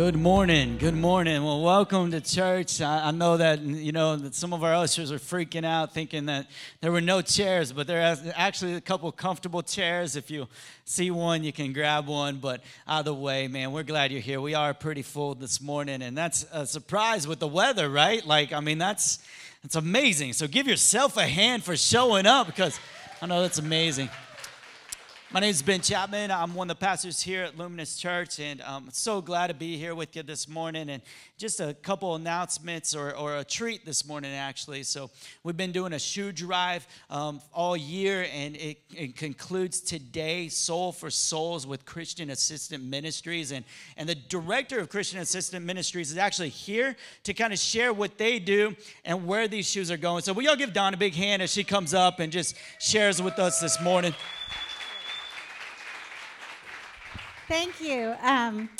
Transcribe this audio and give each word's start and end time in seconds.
Good 0.00 0.16
morning. 0.16 0.78
Good 0.78 0.94
morning. 0.94 1.44
Well, 1.44 1.60
welcome 1.60 2.10
to 2.12 2.22
church. 2.22 2.80
I, 2.80 3.08
I, 3.08 3.10
know 3.10 3.36
that 3.36 3.60
you 3.60 3.92
know 3.92 4.16
that 4.16 4.34
some 4.34 4.54
of 4.54 4.64
our 4.64 4.74
ushers 4.74 5.12
are 5.12 5.18
freaking 5.18 5.62
out, 5.62 5.92
thinking 5.92 6.24
that 6.24 6.46
there 6.80 6.90
were 6.90 7.02
no 7.02 7.20
chairs, 7.20 7.70
but 7.70 7.86
there 7.86 8.00
are 8.00 8.16
actually 8.34 8.76
a 8.76 8.80
couple 8.80 9.12
comfortable 9.12 9.62
chairs. 9.62 10.16
If 10.16 10.30
you 10.30 10.48
see 10.86 11.10
one, 11.10 11.44
you 11.44 11.52
can 11.52 11.74
grab 11.74 12.06
one. 12.06 12.38
But 12.38 12.62
either 12.86 13.12
way, 13.12 13.46
man, 13.46 13.72
we're 13.72 13.82
glad 13.82 14.10
you're 14.10 14.22
here. 14.22 14.40
We 14.40 14.54
are 14.54 14.72
pretty 14.72 15.02
full 15.02 15.34
this 15.34 15.60
morning, 15.60 16.00
and 16.00 16.16
that's 16.16 16.46
a 16.50 16.66
surprise 16.66 17.28
with 17.28 17.38
the 17.38 17.48
weather, 17.48 17.90
right? 17.90 18.24
Like, 18.24 18.54
I 18.54 18.60
mean, 18.60 18.78
that's 18.78 19.18
that's 19.62 19.76
amazing. 19.76 20.32
So 20.32 20.46
give 20.46 20.66
yourself 20.66 21.18
a 21.18 21.26
hand 21.26 21.62
for 21.62 21.76
showing 21.76 22.24
up 22.24 22.46
because 22.46 22.80
I 23.20 23.26
know 23.26 23.42
that's 23.42 23.58
amazing. 23.58 24.08
My 25.32 25.38
name 25.38 25.50
is 25.50 25.62
Ben 25.62 25.80
Chapman. 25.80 26.32
I'm 26.32 26.54
one 26.54 26.68
of 26.68 26.76
the 26.76 26.84
pastors 26.84 27.22
here 27.22 27.44
at 27.44 27.56
Luminous 27.56 27.96
Church, 27.96 28.40
and 28.40 28.60
I'm 28.62 28.90
so 28.90 29.22
glad 29.22 29.46
to 29.46 29.54
be 29.54 29.76
here 29.76 29.94
with 29.94 30.16
you 30.16 30.24
this 30.24 30.48
morning. 30.48 30.90
And 30.90 31.00
just 31.38 31.60
a 31.60 31.72
couple 31.72 32.16
announcements 32.16 32.96
or, 32.96 33.14
or 33.14 33.36
a 33.36 33.44
treat 33.44 33.86
this 33.86 34.04
morning, 34.04 34.32
actually. 34.32 34.82
So, 34.82 35.08
we've 35.44 35.56
been 35.56 35.70
doing 35.70 35.92
a 35.92 36.00
shoe 36.00 36.32
drive 36.32 36.84
um, 37.10 37.40
all 37.54 37.76
year, 37.76 38.26
and 38.34 38.56
it, 38.56 38.78
it, 38.92 39.14
concludes 39.14 39.78
today 39.78 40.48
Soles 40.48 40.98
for 40.98 41.10
Souls 41.10 41.64
with 41.64 41.84
Christian 41.84 42.30
Assistance 42.30 42.82
Ministries. 42.82 43.52
And, 43.52 43.64
and 43.96 44.08
the 44.08 44.16
director 44.16 44.80
of 44.80 44.88
Christian 44.88 45.20
Assistance 45.20 45.64
Ministries 45.64 46.10
is 46.10 46.18
actually 46.18 46.48
here 46.48 46.96
to 47.22 47.34
kind 47.34 47.52
of 47.52 47.60
share 47.60 47.92
what 47.92 48.18
they 48.18 48.40
do 48.40 48.74
and 49.04 49.28
where 49.28 49.46
these 49.46 49.70
shoes 49.70 49.92
are 49.92 49.96
going. 49.96 50.22
So, 50.22 50.32
we 50.32 50.48
all 50.48 50.56
give 50.56 50.72
Dawn 50.72 50.92
a 50.92 50.96
big 50.96 51.14
hand 51.14 51.40
as 51.40 51.52
she 51.52 51.62
comes 51.62 51.94
up 51.94 52.18
and 52.18 52.32
just 52.32 52.56
shares 52.80 53.22
with 53.22 53.38
us 53.38 53.60
this 53.60 53.80
morning? 53.80 54.12
Thank 57.50 57.80
you. 57.80 58.14
Um, 58.22 58.70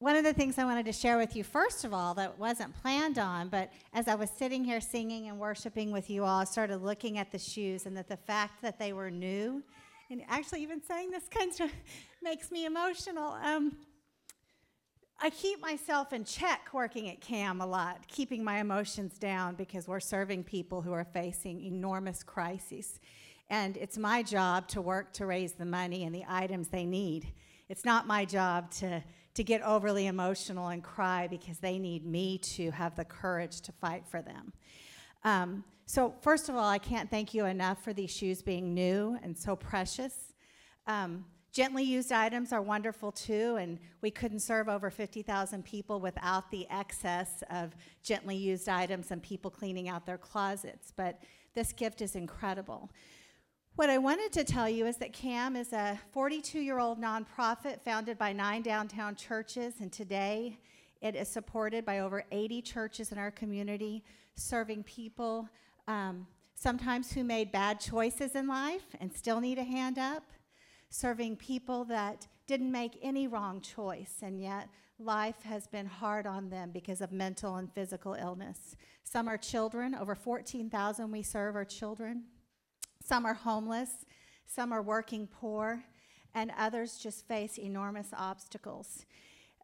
one 0.00 0.16
of 0.16 0.24
the 0.24 0.32
things 0.32 0.58
I 0.58 0.64
wanted 0.64 0.86
to 0.86 0.92
share 0.92 1.18
with 1.18 1.36
you, 1.36 1.44
first 1.44 1.84
of 1.84 1.94
all, 1.94 2.14
that 2.14 2.36
wasn't 2.36 2.74
planned 2.82 3.16
on, 3.16 3.48
but 3.48 3.70
as 3.92 4.08
I 4.08 4.16
was 4.16 4.28
sitting 4.28 4.64
here 4.64 4.80
singing 4.80 5.28
and 5.28 5.38
worshiping 5.38 5.92
with 5.92 6.10
you 6.10 6.24
all, 6.24 6.40
I 6.40 6.44
started 6.46 6.78
looking 6.78 7.16
at 7.16 7.30
the 7.30 7.38
shoes 7.38 7.86
and 7.86 7.96
that 7.96 8.08
the 8.08 8.16
fact 8.16 8.60
that 8.62 8.80
they 8.80 8.92
were 8.92 9.08
new, 9.08 9.62
and 10.10 10.20
actually 10.28 10.64
even 10.64 10.82
saying 10.82 11.12
this 11.12 11.28
kind 11.30 11.52
of 11.60 11.70
makes 12.24 12.50
me 12.50 12.64
emotional. 12.64 13.34
Um, 13.34 13.76
I 15.20 15.30
keep 15.30 15.60
myself 15.60 16.12
in 16.12 16.24
check 16.24 16.70
working 16.72 17.08
at 17.08 17.20
CAM 17.20 17.60
a 17.60 17.66
lot, 17.66 18.08
keeping 18.08 18.42
my 18.42 18.58
emotions 18.58 19.16
down 19.16 19.54
because 19.54 19.86
we're 19.86 20.00
serving 20.00 20.42
people 20.42 20.82
who 20.82 20.92
are 20.92 21.04
facing 21.04 21.60
enormous 21.64 22.24
crises. 22.24 22.98
And 23.48 23.76
it's 23.76 23.96
my 23.96 24.24
job 24.24 24.66
to 24.70 24.82
work 24.82 25.12
to 25.12 25.26
raise 25.26 25.52
the 25.52 25.64
money 25.64 26.02
and 26.02 26.12
the 26.12 26.24
items 26.28 26.66
they 26.66 26.84
need. 26.84 27.28
It's 27.68 27.84
not 27.84 28.06
my 28.06 28.24
job 28.24 28.70
to, 28.72 29.02
to 29.34 29.44
get 29.44 29.62
overly 29.62 30.06
emotional 30.06 30.68
and 30.68 30.82
cry 30.82 31.26
because 31.26 31.58
they 31.58 31.78
need 31.78 32.06
me 32.06 32.38
to 32.38 32.70
have 32.70 32.94
the 32.96 33.04
courage 33.04 33.60
to 33.62 33.72
fight 33.72 34.06
for 34.06 34.22
them. 34.22 34.52
Um, 35.24 35.64
so, 35.86 36.14
first 36.20 36.48
of 36.48 36.56
all, 36.56 36.68
I 36.68 36.78
can't 36.78 37.10
thank 37.10 37.32
you 37.32 37.46
enough 37.46 37.82
for 37.82 37.92
these 37.92 38.10
shoes 38.10 38.42
being 38.42 38.74
new 38.74 39.18
and 39.22 39.36
so 39.36 39.54
precious. 39.54 40.32
Um, 40.86 41.24
gently 41.52 41.84
used 41.84 42.12
items 42.12 42.52
are 42.52 42.60
wonderful 42.60 43.10
too, 43.10 43.56
and 43.56 43.78
we 44.02 44.10
couldn't 44.10 44.40
serve 44.40 44.68
over 44.68 44.90
50,000 44.90 45.64
people 45.64 46.00
without 46.00 46.50
the 46.50 46.66
excess 46.70 47.42
of 47.50 47.74
gently 48.02 48.36
used 48.36 48.68
items 48.68 49.10
and 49.10 49.22
people 49.22 49.50
cleaning 49.50 49.88
out 49.88 50.06
their 50.06 50.18
closets. 50.18 50.92
But 50.94 51.22
this 51.54 51.72
gift 51.72 52.02
is 52.02 52.14
incredible. 52.14 52.90
What 53.76 53.90
I 53.90 53.98
wanted 53.98 54.32
to 54.32 54.42
tell 54.42 54.70
you 54.70 54.86
is 54.86 54.96
that 54.96 55.12
CAM 55.12 55.54
is 55.54 55.74
a 55.74 56.00
42 56.12 56.60
year 56.60 56.78
old 56.78 56.98
nonprofit 56.98 57.82
founded 57.82 58.16
by 58.16 58.32
nine 58.32 58.62
downtown 58.62 59.14
churches, 59.16 59.74
and 59.80 59.92
today 59.92 60.58
it 61.02 61.14
is 61.14 61.28
supported 61.28 61.84
by 61.84 61.98
over 61.98 62.24
80 62.32 62.62
churches 62.62 63.12
in 63.12 63.18
our 63.18 63.30
community, 63.30 64.02
serving 64.34 64.84
people 64.84 65.46
um, 65.88 66.26
sometimes 66.54 67.12
who 67.12 67.22
made 67.22 67.52
bad 67.52 67.78
choices 67.78 68.34
in 68.34 68.48
life 68.48 68.86
and 68.98 69.12
still 69.12 69.42
need 69.42 69.58
a 69.58 69.62
hand 69.62 69.98
up, 69.98 70.22
serving 70.88 71.36
people 71.36 71.84
that 71.84 72.26
didn't 72.46 72.72
make 72.72 72.98
any 73.02 73.28
wrong 73.28 73.60
choice 73.60 74.14
and 74.22 74.40
yet 74.40 74.70
life 74.98 75.42
has 75.42 75.66
been 75.66 75.84
hard 75.84 76.26
on 76.26 76.48
them 76.48 76.70
because 76.72 77.02
of 77.02 77.12
mental 77.12 77.56
and 77.56 77.70
physical 77.74 78.14
illness. 78.14 78.74
Some 79.04 79.28
are 79.28 79.36
children, 79.36 79.94
over 79.94 80.14
14,000 80.14 81.10
we 81.10 81.22
serve 81.22 81.54
are 81.54 81.66
children. 81.66 82.24
Some 83.06 83.24
are 83.24 83.34
homeless, 83.34 84.04
some 84.46 84.72
are 84.72 84.82
working 84.82 85.28
poor, 85.28 85.84
and 86.34 86.50
others 86.58 86.98
just 86.98 87.28
face 87.28 87.56
enormous 87.56 88.08
obstacles. 88.12 89.06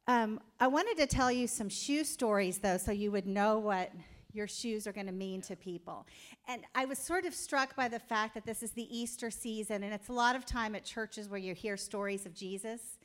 Um, 0.06 0.38
I 0.60 0.68
wanted 0.68 0.96
to 0.98 1.08
tell 1.08 1.32
you 1.32 1.48
some 1.48 1.68
shoe 1.68 2.04
stories, 2.04 2.58
though, 2.58 2.76
so 2.76 2.92
you 2.92 3.10
would 3.10 3.26
know 3.26 3.58
what 3.58 3.90
your 4.32 4.46
shoes 4.46 4.86
are 4.86 4.92
going 4.92 5.06
to 5.06 5.12
mean 5.12 5.40
to 5.42 5.56
people. 5.56 6.06
And 6.46 6.62
I 6.76 6.84
was 6.84 6.98
sort 6.98 7.24
of 7.24 7.34
struck 7.34 7.74
by 7.74 7.88
the 7.88 7.98
fact 7.98 8.34
that 8.34 8.46
this 8.46 8.62
is 8.62 8.70
the 8.70 8.86
Easter 8.96 9.28
season, 9.28 9.82
and 9.82 9.92
it's 9.92 10.08
a 10.08 10.12
lot 10.12 10.36
of 10.36 10.46
time 10.46 10.76
at 10.76 10.84
churches 10.84 11.28
where 11.28 11.40
you 11.40 11.52
hear 11.52 11.76
stories 11.76 12.26
of 12.26 12.34
Jesus. 12.34 12.96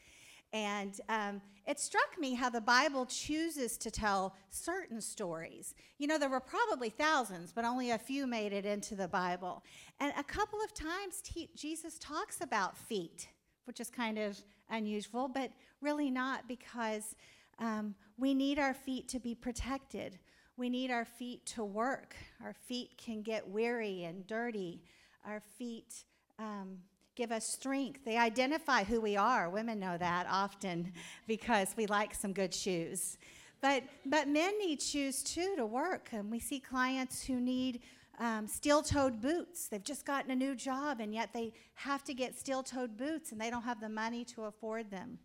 And 0.53 0.99
um, 1.09 1.41
it 1.65 1.79
struck 1.79 2.17
me 2.17 2.33
how 2.33 2.49
the 2.49 2.61
Bible 2.61 3.05
chooses 3.05 3.77
to 3.79 3.91
tell 3.91 4.33
certain 4.49 5.01
stories. 5.01 5.75
You 5.97 6.07
know, 6.07 6.17
there 6.17 6.29
were 6.29 6.39
probably 6.39 6.89
thousands, 6.89 7.51
but 7.51 7.65
only 7.65 7.91
a 7.91 7.97
few 7.97 8.25
made 8.25 8.53
it 8.53 8.65
into 8.65 8.95
the 8.95 9.07
Bible. 9.07 9.63
And 9.99 10.13
a 10.17 10.23
couple 10.23 10.59
of 10.63 10.73
times 10.73 11.21
Jesus 11.55 11.99
talks 11.99 12.39
about 12.41 12.77
feet, 12.77 13.27
which 13.65 13.81
is 13.81 13.89
kind 13.89 14.17
of 14.17 14.37
unusual, 14.69 15.27
but 15.27 15.51
really 15.81 16.09
not 16.09 16.47
because 16.47 17.15
um, 17.59 17.93
we 18.17 18.33
need 18.33 18.57
our 18.57 18.73
feet 18.73 19.09
to 19.09 19.19
be 19.19 19.35
protected. 19.35 20.17
We 20.55 20.69
need 20.69 20.91
our 20.91 21.05
feet 21.05 21.45
to 21.47 21.65
work. 21.65 22.15
Our 22.43 22.53
feet 22.53 22.97
can 22.97 23.21
get 23.21 23.47
weary 23.47 24.05
and 24.05 24.25
dirty. 24.25 24.81
Our 25.25 25.41
feet. 25.57 26.05
Um, 26.39 26.77
give 27.17 27.31
us 27.31 27.45
strength. 27.45 28.05
They 28.05 28.15
identify 28.15 28.83
who 28.83 29.01
we 29.01 29.17
are. 29.17 29.49
Women 29.49 29.79
know 29.79 29.97
that 29.97 30.27
often 30.29 30.93
because 31.27 31.73
we 31.75 31.87
like 31.87 32.13
some 32.13 32.31
good 32.31 32.53
shoes. 32.53 33.17
But, 33.59 33.83
but 34.05 34.27
men 34.27 34.57
need 34.59 34.81
shoes 34.81 35.23
too 35.23 35.55
to 35.57 35.65
work. 35.65 36.09
And 36.11 36.31
we 36.31 36.39
see 36.39 36.59
clients 36.59 37.23
who 37.23 37.41
need 37.41 37.81
um, 38.19 38.47
steel 38.47 38.83
toed 38.83 39.19
boots. 39.19 39.67
They've 39.67 39.83
just 39.83 40.05
gotten 40.05 40.29
a 40.29 40.35
new 40.35 40.55
job 40.55 40.99
and 40.99 41.13
yet 41.13 41.31
they 41.33 41.53
have 41.73 42.03
to 42.05 42.13
get 42.13 42.37
steel 42.37 42.61
toed 42.61 42.95
boots 42.95 43.31
and 43.31 43.41
they 43.41 43.49
don't 43.49 43.63
have 43.63 43.81
the 43.81 43.89
money 43.89 44.23
to 44.25 44.43
afford 44.43 44.91
them. 44.91 45.17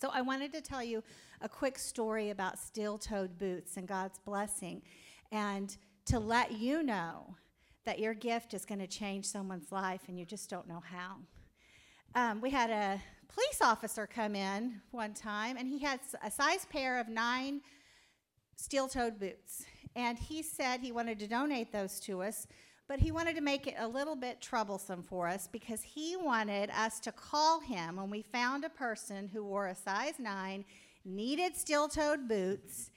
So 0.00 0.10
I 0.14 0.22
wanted 0.22 0.52
to 0.52 0.60
tell 0.60 0.82
you 0.82 1.02
a 1.40 1.48
quick 1.48 1.76
story 1.76 2.30
about 2.30 2.58
steel 2.58 2.98
toed 2.98 3.36
boots 3.36 3.76
and 3.76 3.86
God's 3.86 4.18
blessing 4.18 4.82
and 5.32 5.76
to 6.06 6.18
let 6.18 6.52
you 6.52 6.82
know 6.82 7.34
that 7.84 7.98
your 7.98 8.14
gift 8.14 8.54
is 8.54 8.64
going 8.64 8.80
to 8.80 8.86
change 8.86 9.26
someone's 9.26 9.72
life 9.72 10.02
and 10.08 10.18
you 10.18 10.24
just 10.24 10.50
don't 10.50 10.68
know 10.68 10.82
how. 10.84 11.16
Um, 12.14 12.40
we 12.40 12.50
had 12.50 12.70
a 12.70 13.00
police 13.32 13.60
officer 13.62 14.06
come 14.06 14.34
in 14.34 14.80
one 14.90 15.14
time 15.14 15.56
and 15.56 15.68
he 15.68 15.78
had 15.78 16.00
a 16.22 16.30
size 16.30 16.66
pair 16.70 17.00
of 17.00 17.08
nine 17.08 17.60
steel 18.56 18.88
toed 18.88 19.18
boots. 19.18 19.64
And 19.96 20.18
he 20.18 20.42
said 20.42 20.80
he 20.80 20.92
wanted 20.92 21.18
to 21.20 21.26
donate 21.26 21.72
those 21.72 21.98
to 22.00 22.22
us, 22.22 22.46
but 22.86 23.00
he 23.00 23.10
wanted 23.10 23.34
to 23.36 23.40
make 23.40 23.66
it 23.66 23.74
a 23.78 23.88
little 23.88 24.16
bit 24.16 24.40
troublesome 24.40 25.02
for 25.02 25.26
us 25.26 25.48
because 25.50 25.82
he 25.82 26.16
wanted 26.16 26.70
us 26.70 27.00
to 27.00 27.12
call 27.12 27.60
him 27.60 27.96
when 27.96 28.10
we 28.10 28.22
found 28.22 28.64
a 28.64 28.70
person 28.70 29.28
who 29.28 29.44
wore 29.44 29.68
a 29.68 29.74
size 29.74 30.14
nine, 30.18 30.64
needed 31.04 31.56
steel 31.56 31.88
toed 31.88 32.28
boots, 32.28 32.90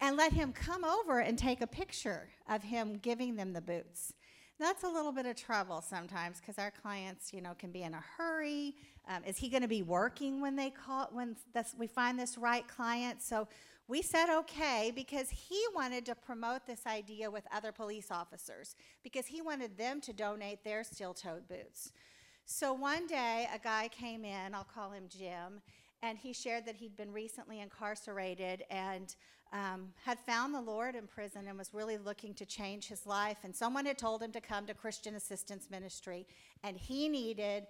and 0.00 0.16
let 0.16 0.32
him 0.32 0.52
come 0.52 0.84
over 0.84 1.20
and 1.20 1.38
take 1.38 1.60
a 1.60 1.66
picture 1.66 2.28
of 2.48 2.62
him 2.62 2.98
giving 2.98 3.36
them 3.36 3.52
the 3.52 3.60
boots 3.60 4.12
that's 4.58 4.84
a 4.84 4.88
little 4.88 5.12
bit 5.12 5.26
of 5.26 5.36
trouble 5.36 5.80
sometimes 5.80 6.40
because 6.40 6.58
our 6.58 6.70
clients, 6.70 7.32
you 7.32 7.40
know, 7.40 7.54
can 7.58 7.70
be 7.70 7.82
in 7.82 7.94
a 7.94 8.04
hurry. 8.16 8.74
Um, 9.08 9.22
is 9.24 9.36
he 9.36 9.48
going 9.48 9.62
to 9.62 9.68
be 9.68 9.82
working 9.82 10.40
when 10.40 10.56
they 10.56 10.70
call 10.70 11.08
when 11.12 11.36
we 11.78 11.86
find 11.86 12.18
this 12.18 12.38
right 12.38 12.66
client? 12.68 13.22
So 13.22 13.48
we 13.86 14.00
said 14.00 14.34
okay 14.38 14.92
because 14.94 15.28
he 15.28 15.60
wanted 15.74 16.06
to 16.06 16.14
promote 16.14 16.66
this 16.66 16.86
idea 16.86 17.30
with 17.30 17.44
other 17.52 17.72
police 17.72 18.10
officers 18.10 18.76
because 19.02 19.26
he 19.26 19.42
wanted 19.42 19.76
them 19.76 20.00
to 20.02 20.12
donate 20.12 20.64
their 20.64 20.84
steel-toed 20.84 21.46
boots. 21.48 21.92
So 22.46 22.72
one 22.72 23.06
day, 23.06 23.48
a 23.54 23.58
guy 23.58 23.88
came 23.88 24.24
in. 24.24 24.54
I'll 24.54 24.64
call 24.64 24.90
him 24.90 25.04
Jim. 25.08 25.60
and 26.02 26.18
he 26.18 26.32
shared 26.34 26.66
that 26.66 26.76
he'd 26.76 26.96
been 26.96 27.12
recently 27.12 27.60
incarcerated 27.60 28.62
and 28.70 29.16
um, 29.54 29.92
had 30.04 30.18
found 30.18 30.52
the 30.52 30.60
Lord 30.60 30.96
in 30.96 31.06
prison 31.06 31.46
and 31.48 31.56
was 31.56 31.72
really 31.72 31.96
looking 31.96 32.34
to 32.34 32.44
change 32.44 32.88
his 32.88 33.06
life. 33.06 33.38
And 33.44 33.54
someone 33.54 33.86
had 33.86 33.96
told 33.96 34.20
him 34.20 34.32
to 34.32 34.40
come 34.40 34.66
to 34.66 34.74
Christian 34.74 35.14
Assistance 35.14 35.68
Ministry, 35.70 36.26
and 36.64 36.76
he 36.76 37.08
needed 37.08 37.68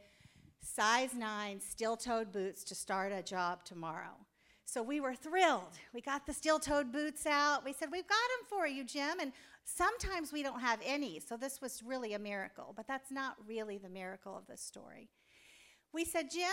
size 0.63 1.13
nine 1.15 1.61
steel 1.61 1.95
toed 1.97 2.33
boots 2.33 2.65
to 2.65 2.75
start 2.75 3.13
a 3.13 3.23
job 3.23 3.65
tomorrow. 3.67 4.17
So 4.65 4.83
we 4.83 4.99
were 4.99 5.15
thrilled. 5.15 5.79
We 5.93 6.01
got 6.01 6.27
the 6.27 6.33
steel 6.33 6.59
toed 6.59 6.91
boots 6.91 7.27
out. 7.27 7.67
We 7.67 7.75
said, 7.75 7.91
We've 7.93 8.09
got 8.09 8.15
them 8.15 8.47
for 8.49 8.67
you, 8.67 8.83
Jim. 8.83 9.21
And 9.21 9.33
sometimes 9.67 10.33
we 10.33 10.43
don't 10.43 10.61
have 10.61 10.81
any. 10.83 11.21
So 11.21 11.37
this 11.37 11.61
was 11.61 11.83
really 11.85 12.15
a 12.15 12.19
miracle, 12.19 12.73
but 12.75 12.89
that's 12.89 13.11
not 13.11 13.37
really 13.47 13.77
the 13.77 13.91
miracle 13.91 14.35
of 14.35 14.47
this 14.47 14.63
story. 14.63 15.11
We 15.93 16.07
said, 16.07 16.31
Jim, 16.31 16.49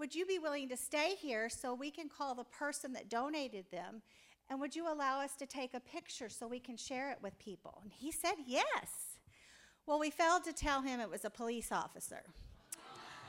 would 0.00 0.12
you 0.12 0.26
be 0.26 0.40
willing 0.40 0.68
to 0.70 0.76
stay 0.76 1.14
here 1.16 1.48
so 1.48 1.72
we 1.72 1.92
can 1.92 2.08
call 2.08 2.34
the 2.34 2.44
person 2.44 2.92
that 2.94 3.08
donated 3.08 3.66
them? 3.70 4.02
And 4.50 4.60
would 4.60 4.76
you 4.76 4.92
allow 4.92 5.20
us 5.20 5.34
to 5.36 5.46
take 5.46 5.74
a 5.74 5.80
picture 5.80 6.28
so 6.28 6.46
we 6.46 6.60
can 6.60 6.76
share 6.76 7.10
it 7.10 7.18
with 7.22 7.38
people? 7.38 7.80
And 7.82 7.92
he 7.92 8.12
said, 8.12 8.34
Yes. 8.46 9.18
Well, 9.86 9.98
we 9.98 10.10
failed 10.10 10.44
to 10.44 10.52
tell 10.52 10.80
him 10.80 11.00
it 11.00 11.10
was 11.10 11.24
a 11.24 11.30
police 11.30 11.72
officer. 11.72 12.22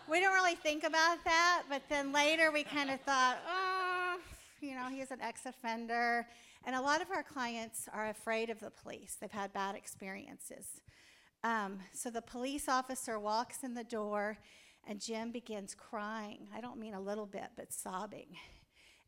We 0.07 0.19
didn't 0.19 0.33
really 0.33 0.55
think 0.55 0.83
about 0.83 1.23
that, 1.23 1.63
but 1.69 1.81
then 1.89 2.11
later 2.11 2.51
we 2.51 2.63
kind 2.63 2.91
of 2.91 2.99
thought, 3.01 3.37
oh, 3.49 4.17
you 4.61 4.75
know, 4.75 4.89
he's 4.89 5.11
an 5.11 5.21
ex 5.21 5.45
offender. 5.45 6.27
And 6.65 6.75
a 6.75 6.81
lot 6.81 7.01
of 7.01 7.09
our 7.09 7.23
clients 7.23 7.87
are 7.93 8.09
afraid 8.09 8.49
of 8.49 8.59
the 8.59 8.69
police, 8.69 9.17
they've 9.19 9.31
had 9.31 9.53
bad 9.53 9.75
experiences. 9.75 10.81
Um, 11.43 11.79
so 11.91 12.09
the 12.09 12.21
police 12.21 12.69
officer 12.69 13.19
walks 13.19 13.63
in 13.63 13.73
the 13.73 13.83
door, 13.83 14.37
and 14.87 15.01
Jim 15.01 15.31
begins 15.31 15.75
crying. 15.75 16.47
I 16.55 16.61
don't 16.61 16.79
mean 16.79 16.93
a 16.93 17.01
little 17.01 17.25
bit, 17.25 17.49
but 17.57 17.73
sobbing. 17.73 18.27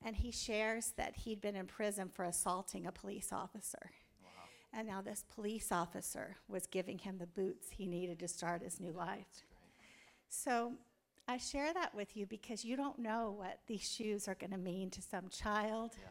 And 0.03 0.15
he 0.15 0.31
shares 0.31 0.93
that 0.97 1.15
he'd 1.15 1.41
been 1.41 1.55
in 1.55 1.65
prison 1.65 2.09
for 2.09 2.25
assaulting 2.25 2.85
a 2.85 2.91
police 2.91 3.29
officer. 3.31 3.91
Wow. 4.23 4.29
And 4.73 4.87
now 4.87 5.01
this 5.01 5.23
police 5.33 5.71
officer 5.71 6.37
was 6.47 6.67
giving 6.67 6.99
him 6.99 7.17
the 7.17 7.27
boots 7.27 7.69
he 7.71 7.87
needed 7.87 8.19
to 8.19 8.27
start 8.27 8.61
his 8.61 8.79
new 8.79 8.91
life. 8.91 9.43
So 10.29 10.73
I 11.27 11.37
share 11.37 11.73
that 11.73 11.95
with 11.95 12.15
you 12.15 12.25
because 12.27 12.63
you 12.63 12.75
don't 12.75 12.99
know 12.99 13.33
what 13.37 13.59
these 13.67 13.89
shoes 13.89 14.27
are 14.27 14.35
going 14.35 14.51
to 14.51 14.57
mean 14.57 14.91
to 14.91 15.01
some 15.01 15.27
child, 15.29 15.91
yeah. 15.99 16.09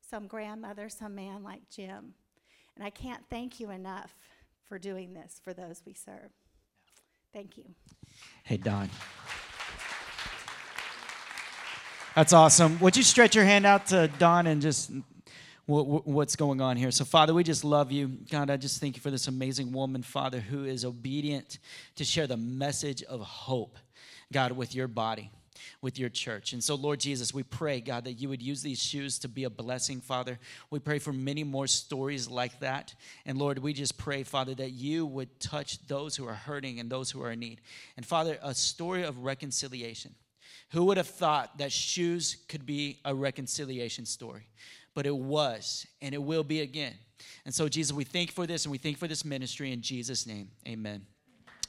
some 0.00 0.26
grandmother, 0.28 0.88
some 0.88 1.14
man 1.14 1.42
like 1.42 1.68
Jim. 1.68 2.14
And 2.76 2.84
I 2.84 2.90
can't 2.90 3.22
thank 3.28 3.58
you 3.58 3.70
enough 3.70 4.14
for 4.68 4.78
doing 4.78 5.14
this 5.14 5.40
for 5.42 5.52
those 5.52 5.82
we 5.84 5.94
serve. 5.94 6.30
Thank 7.32 7.56
you. 7.56 7.64
Hey, 8.44 8.56
Don. 8.56 8.88
That's 12.14 12.32
awesome. 12.32 12.78
Would 12.80 12.96
you 12.96 13.02
stretch 13.02 13.34
your 13.34 13.44
hand 13.44 13.64
out 13.64 13.86
to 13.86 14.08
Don 14.18 14.46
and 14.46 14.60
just 14.60 14.90
what's 15.66 16.36
going 16.36 16.60
on 16.60 16.76
here. 16.76 16.90
So, 16.90 17.04
Father, 17.04 17.32
we 17.32 17.44
just 17.44 17.64
love 17.64 17.92
you. 17.92 18.08
God, 18.30 18.50
I 18.50 18.56
just 18.56 18.80
thank 18.80 18.96
you 18.96 19.00
for 19.00 19.10
this 19.10 19.28
amazing 19.28 19.72
woman, 19.72 20.02
Father, 20.02 20.40
who 20.40 20.64
is 20.64 20.84
obedient 20.84 21.58
to 21.96 22.04
share 22.04 22.26
the 22.26 22.36
message 22.36 23.02
of 23.04 23.20
hope, 23.20 23.78
God, 24.32 24.52
with 24.52 24.74
your 24.74 24.88
body 24.88 25.30
with 25.80 25.98
your 25.98 26.08
church. 26.08 26.52
And 26.52 26.62
so, 26.62 26.74
Lord 26.74 26.98
Jesus, 26.98 27.32
we 27.32 27.42
pray, 27.42 27.80
God, 27.80 28.04
that 28.04 28.14
you 28.14 28.28
would 28.28 28.42
use 28.42 28.62
these 28.62 28.82
shoes 28.82 29.18
to 29.20 29.28
be 29.28 29.44
a 29.44 29.50
blessing, 29.50 30.00
Father. 30.00 30.38
We 30.70 30.78
pray 30.78 30.98
for 30.98 31.12
many 31.12 31.44
more 31.44 31.66
stories 31.66 32.28
like 32.28 32.58
that. 32.60 32.94
And 33.26 33.38
Lord, 33.38 33.58
we 33.58 33.72
just 33.72 33.96
pray, 33.96 34.22
Father, 34.22 34.54
that 34.56 34.70
you 34.70 35.06
would 35.06 35.38
touch 35.40 35.84
those 35.86 36.16
who 36.16 36.26
are 36.26 36.34
hurting 36.34 36.80
and 36.80 36.90
those 36.90 37.10
who 37.10 37.22
are 37.22 37.32
in 37.32 37.40
need. 37.40 37.60
And 37.96 38.04
Father, 38.04 38.38
a 38.42 38.54
story 38.54 39.02
of 39.02 39.18
reconciliation. 39.18 40.14
Who 40.70 40.84
would 40.84 40.96
have 40.96 41.08
thought 41.08 41.58
that 41.58 41.72
shoes 41.72 42.36
could 42.48 42.64
be 42.64 43.00
a 43.04 43.14
reconciliation 43.14 44.06
story? 44.06 44.46
But 44.94 45.06
it 45.06 45.16
was, 45.16 45.86
and 46.00 46.14
it 46.14 46.22
will 46.22 46.44
be 46.44 46.60
again. 46.60 46.94
And 47.44 47.54
so, 47.54 47.68
Jesus, 47.68 47.92
we 47.92 48.04
thank 48.04 48.30
you 48.30 48.34
for 48.34 48.46
this, 48.46 48.64
and 48.64 48.72
we 48.72 48.78
thank 48.78 48.96
you 48.96 49.00
for 49.00 49.08
this 49.08 49.24
ministry 49.24 49.72
in 49.72 49.80
Jesus' 49.80 50.26
name. 50.26 50.48
Amen. 50.66 51.06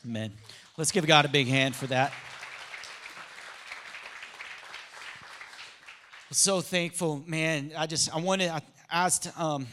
Amen. 0.05 0.33
Let's 0.77 0.91
give 0.91 1.05
God 1.07 1.25
a 1.25 1.29
big 1.29 1.47
hand 1.47 1.75
for 1.75 1.87
that. 1.87 2.11
so 6.31 6.61
thankful, 6.61 7.23
man. 7.27 7.71
I 7.77 7.85
just 7.85 8.13
I 8.13 8.19
wanted 8.19 8.49
I 8.49 8.61
asked 8.91 9.27
um, 9.39 9.67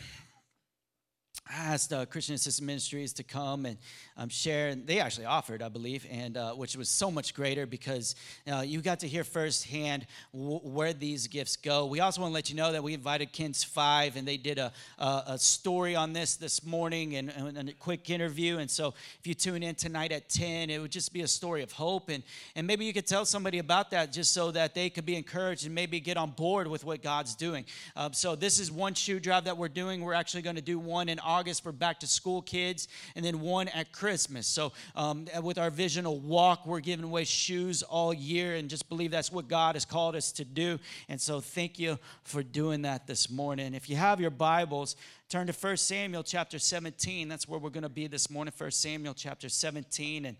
I 1.50 1.72
asked 1.72 1.92
uh, 1.92 2.06
Christian 2.06 2.36
Assistance 2.36 2.64
Ministries 2.64 3.12
to 3.14 3.24
come 3.24 3.66
and 3.66 3.76
um, 4.16 4.28
share. 4.28 4.68
And 4.68 4.86
they 4.86 5.00
actually 5.00 5.26
offered, 5.26 5.62
I 5.62 5.68
believe, 5.68 6.06
and 6.10 6.36
uh, 6.36 6.52
which 6.52 6.76
was 6.76 6.88
so 6.88 7.10
much 7.10 7.34
greater 7.34 7.66
because 7.66 8.14
uh, 8.50 8.60
you 8.60 8.80
got 8.80 9.00
to 9.00 9.08
hear 9.08 9.24
firsthand 9.24 10.06
w- 10.32 10.60
where 10.60 10.92
these 10.92 11.26
gifts 11.26 11.56
go. 11.56 11.86
We 11.86 12.00
also 12.00 12.20
want 12.20 12.30
to 12.30 12.34
let 12.34 12.50
you 12.50 12.56
know 12.56 12.70
that 12.70 12.82
we 12.82 12.94
invited 12.94 13.32
KENS 13.32 13.64
Five, 13.64 14.16
and 14.16 14.28
they 14.28 14.36
did 14.36 14.58
a, 14.58 14.72
a, 14.98 15.22
a 15.28 15.38
story 15.38 15.96
on 15.96 16.12
this 16.12 16.36
this 16.36 16.64
morning 16.64 17.16
and, 17.16 17.30
and, 17.30 17.68
a 17.68 17.72
quick 17.72 18.10
interview. 18.10 18.58
And 18.58 18.70
so, 18.70 18.94
if 19.18 19.26
you 19.26 19.34
tune 19.34 19.62
in 19.62 19.74
tonight 19.74 20.12
at 20.12 20.28
ten, 20.28 20.70
it 20.70 20.80
would 20.80 20.92
just 20.92 21.12
be 21.12 21.22
a 21.22 21.28
story 21.28 21.62
of 21.62 21.72
hope, 21.72 22.10
and 22.10 22.22
and 22.54 22.66
maybe 22.66 22.84
you 22.84 22.92
could 22.92 23.06
tell 23.06 23.24
somebody 23.24 23.58
about 23.58 23.90
that 23.90 24.12
just 24.12 24.32
so 24.32 24.50
that 24.52 24.74
they 24.74 24.90
could 24.90 25.06
be 25.06 25.16
encouraged 25.16 25.66
and 25.66 25.74
maybe 25.74 25.98
get 25.98 26.16
on 26.16 26.30
board 26.30 26.68
with 26.68 26.84
what 26.84 27.02
God's 27.02 27.34
doing. 27.34 27.64
Um, 27.96 28.12
so 28.12 28.36
this 28.36 28.60
is 28.60 28.70
one 28.70 28.94
shoe 28.94 29.18
drive 29.18 29.44
that 29.44 29.56
we're 29.56 29.68
doing. 29.68 30.02
We're 30.02 30.14
actually 30.14 30.42
going 30.42 30.56
to 30.56 30.62
do 30.62 30.78
one 30.78 31.08
in 31.08 31.18
August 31.18 31.39
for 31.48 31.72
back 31.72 32.00
to 32.00 32.06
school 32.06 32.42
kids, 32.42 32.88
and 33.16 33.24
then 33.24 33.40
one 33.40 33.68
at 33.68 33.92
Christmas. 33.92 34.46
So, 34.46 34.72
um, 34.94 35.26
with 35.42 35.58
our 35.58 35.70
visional 35.70 36.20
walk, 36.20 36.66
we're 36.66 36.80
giving 36.80 37.04
away 37.04 37.24
shoes 37.24 37.82
all 37.82 38.12
year 38.12 38.56
and 38.56 38.68
just 38.68 38.88
believe 38.88 39.10
that's 39.10 39.32
what 39.32 39.48
God 39.48 39.74
has 39.74 39.84
called 39.84 40.14
us 40.16 40.32
to 40.32 40.44
do. 40.44 40.78
And 41.08 41.20
so, 41.20 41.40
thank 41.40 41.78
you 41.78 41.98
for 42.22 42.42
doing 42.42 42.82
that 42.82 43.06
this 43.06 43.30
morning. 43.30 43.74
If 43.74 43.88
you 43.88 43.96
have 43.96 44.20
your 44.20 44.30
Bibles, 44.30 44.96
turn 45.30 45.46
to 45.46 45.52
1 45.52 45.76
Samuel 45.78 46.22
chapter 46.22 46.58
17. 46.58 47.28
That's 47.28 47.48
where 47.48 47.58
we're 47.58 47.70
going 47.70 47.82
to 47.82 47.88
be 47.88 48.06
this 48.06 48.28
morning, 48.28 48.52
1 48.56 48.70
Samuel 48.72 49.14
chapter 49.14 49.48
17. 49.48 50.26
And 50.26 50.36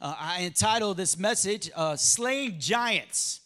uh, 0.00 0.14
I 0.18 0.44
entitled 0.44 0.96
this 0.96 1.18
message, 1.18 1.70
uh, 1.76 1.96
Slaying 1.96 2.58
Giants. 2.58 3.41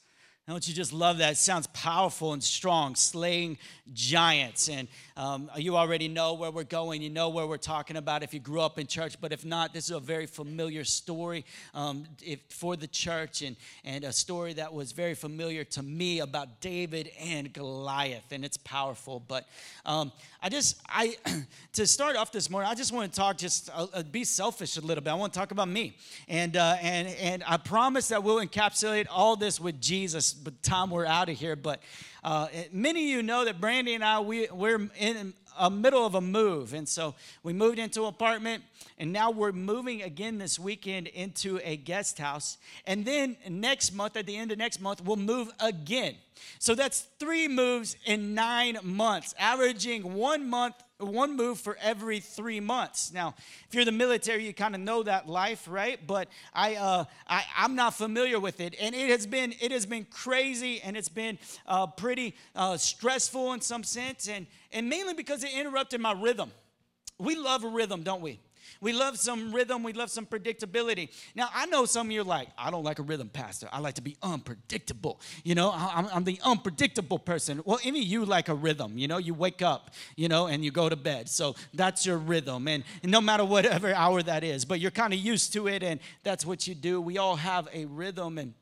Don't 0.49 0.69
you 0.69 0.75
just 0.75 0.93
love 0.93 1.19
that? 1.19 1.33
It 1.33 1.39
sounds 1.39 1.67
powerful 1.69 2.33
and 2.33 2.41
strong, 2.41 2.95
slaying 2.95 3.59
giants. 3.93 4.69
And 4.69 4.87
um, 5.17 5.51
you 5.57 5.77
already 5.77 6.07
know 6.07 6.35
where 6.35 6.53
we're 6.53 6.63
going. 6.63 7.03
You 7.03 7.11
know 7.11 7.31
where 7.31 7.49
we're 7.49 7.57
talking 7.57 7.97
about 7.97 8.23
if 8.23 8.33
you 8.33 8.39
grew 8.39 8.61
up 8.61 8.79
in 8.79 8.87
church. 8.87 9.21
But 9.21 9.33
if 9.33 9.45
not, 9.45 9.75
this 9.75 9.87
is 9.87 9.91
a 9.91 9.99
very 9.99 10.27
familiar 10.27 10.85
story 10.85 11.45
um, 11.75 12.07
if, 12.23 12.39
for 12.49 12.77
the 12.77 12.87
church 12.87 13.43
and, 13.43 13.57
and 13.85 14.05
a 14.05 14.13
story 14.13 14.53
that 14.53 14.73
was 14.73 14.93
very 14.93 15.15
familiar 15.15 15.65
to 15.65 15.83
me 15.83 16.21
about 16.21 16.61
David 16.61 17.11
and 17.19 17.53
Goliath. 17.53 18.31
And 18.31 18.45
it's 18.45 18.59
powerful. 18.59 19.25
But 19.27 19.49
um, 19.85 20.13
I 20.41 20.49
just, 20.49 20.81
I 20.89 21.17
to 21.73 21.89
start 21.89 22.15
off 22.15 22.31
this 22.31 22.49
morning, 22.51 22.71
I 22.71 22.77
just 22.77 22.93
want 22.93 23.13
to 23.13 23.17
talk, 23.19 23.37
just 23.37 23.69
uh, 23.75 23.89
uh, 23.93 24.05
be 24.05 24.23
selfish 24.23 24.77
a 24.77 24.81
little 24.81 25.03
bit. 25.03 25.11
I 25.11 25.15
want 25.15 25.33
to 25.33 25.39
talk 25.41 25.51
about 25.51 25.69
me. 25.69 25.97
And, 26.29 26.57
uh, 26.57 26.77
and, 26.81 27.09
and 27.09 27.43
I 27.49 27.57
promise 27.57 28.07
that 28.09 28.23
we'll 28.23 28.47
encapsulate 28.47 29.09
all 29.11 29.35
this 29.35 29.59
with 29.59 29.81
Jesus 29.81 30.36
by 30.45 30.51
the 30.51 30.69
time 30.69 30.91
we're 30.91 31.07
out 31.07 31.29
of 31.29 31.37
here. 31.37 31.57
But 31.57 31.83
uh, 32.23 32.49
many 32.73 33.05
of 33.05 33.11
you 33.11 33.23
know 33.23 33.45
that 33.45 33.61
Brandy 33.61 33.95
and 33.95 34.05
I, 34.05 34.21
we, 34.21 34.49
we're 34.53 34.89
in 34.99 35.35
a 35.59 35.71
middle 35.71 36.05
of 36.05 36.15
a 36.15 36.21
move. 36.21 36.75
And 36.75 36.89
so 36.89 37.15
we 37.43 37.53
moved 37.53 37.79
into 37.79 38.03
an 38.03 38.09
apartment, 38.09 38.63
and 38.99 39.13
now 39.13 39.31
we're 39.31 39.53
moving 39.53 40.03
again 40.03 40.39
this 40.39 40.59
weekend 40.59 41.07
into 41.09 41.61
a 41.63 41.77
guest 41.77 42.19
house. 42.19 42.59
And 42.87 43.05
then 43.05 43.37
next 43.49 43.93
month, 43.95 44.17
at 44.17 44.27
the 44.27 44.37
end 44.37 44.53
of 44.53 44.59
next 44.59 44.81
month, 44.81 45.03
we'll 45.05 45.17
move 45.17 45.51
again. 45.61 46.17
So 46.59 46.75
that's 46.75 47.07
three 47.19 47.49
moves 47.49 47.97
in 48.05 48.35
nine 48.35 48.79
months, 48.83 49.35
averaging 49.39 50.15
one 50.15 50.49
month 50.49 50.75
one 50.99 51.37
move 51.37 51.61
for 51.61 51.77
every 51.81 52.21
three 52.21 52.61
months. 52.61 53.13
Now, 53.13 53.35
if 53.69 53.75
you're 53.75 53.85
the 53.85 53.93
military, 53.93 54.47
you 54.47 54.55
kind 54.55 54.75
of 54.75 54.81
know 54.81 55.03
that 55.03 55.29
life, 55.29 55.67
right? 55.69 56.05
But 56.07 56.29
I, 56.55 56.77
uh, 56.77 57.05
I, 57.29 57.45
I'm 57.57 57.75
not 57.75 57.95
familiar 57.95 58.41
with 58.41 58.61
it, 58.61 58.75
and 58.81 58.95
it 58.95 59.11
has 59.11 59.27
been, 59.27 59.55
it 59.61 59.73
has 59.73 59.85
been 59.85 60.07
crazy, 60.07 60.81
and 60.81 60.97
it's 60.97 61.09
been 61.09 61.39
uh, 61.67 61.87
pretty 61.87 62.35
uh, 62.55 62.77
stressful 62.77 63.53
in 63.53 63.61
some 63.61 63.85
sense, 63.85 64.29
and 64.29 64.47
and 64.73 64.89
mainly 64.89 65.15
because 65.15 65.45
it 65.45 65.53
interrupted 65.53 66.01
my 66.01 66.13
rhythm. 66.13 66.51
We 67.19 67.35
love 67.35 67.65
a 67.65 67.69
rhythm, 67.69 68.03
don't 68.03 68.21
we? 68.21 68.41
We 68.81 68.93
love 68.93 69.19
some 69.19 69.53
rhythm. 69.53 69.83
We 69.83 69.93
love 69.93 70.11
some 70.11 70.27
predictability. 70.27 71.11
Now, 71.35 71.49
I 71.55 71.67
know 71.67 71.85
some 71.85 72.09
of 72.09 72.13
you 72.13 72.21
are 72.23 72.25
like, 72.25 72.49
I 72.59 72.71
don't 72.71 72.85
like 72.85 72.99
a 72.99 73.03
rhythm, 73.03 73.29
Pastor. 73.29 73.69
I 73.73 73.81
like 73.81 73.95
to 73.95 74.03
be 74.03 74.17
unpredictable. 74.23 75.21
You 75.45 75.55
know, 75.55 75.73
I'm, 75.75 76.07
I'm 76.13 76.25
the 76.25 76.41
unpredictable 76.45 77.19
person. 77.19 77.63
Well, 77.65 77.79
any 77.85 78.01
of 78.01 78.07
you 78.07 78.25
like 78.25 78.49
a 78.49 78.55
rhythm. 78.55 78.99
You 78.99 79.09
know, 79.09 79.19
you 79.19 79.35
wake 79.35 79.63
up, 79.63 79.91
you 80.17 80.29
know, 80.29 80.47
and 80.47 80.65
you 80.65 80.71
go 80.71 80.89
to 80.89 80.97
bed. 80.97 81.29
So 81.29 81.55
that's 81.75 82.07
your 82.07 82.19
rhythm. 82.19 82.69
And, 82.69 82.85
and 83.03 83.13
no 83.13 83.21
matter 83.21 83.45
whatever 83.45 83.93
hour 83.95 84.23
that 84.23 84.45
is, 84.45 84.65
but 84.65 84.81
you're 84.81 84.91
kind 84.91 85.13
of 85.13 85.19
used 85.19 85.53
to 85.55 85.69
it, 85.69 85.83
and 85.83 86.01
that's 86.23 86.45
what 86.45 86.67
you 86.67 86.75
do. 86.75 87.01
We 87.01 87.19
all 87.19 87.37
have 87.37 87.69
a 87.73 87.85
rhythm. 87.87 88.39
And 88.39 88.55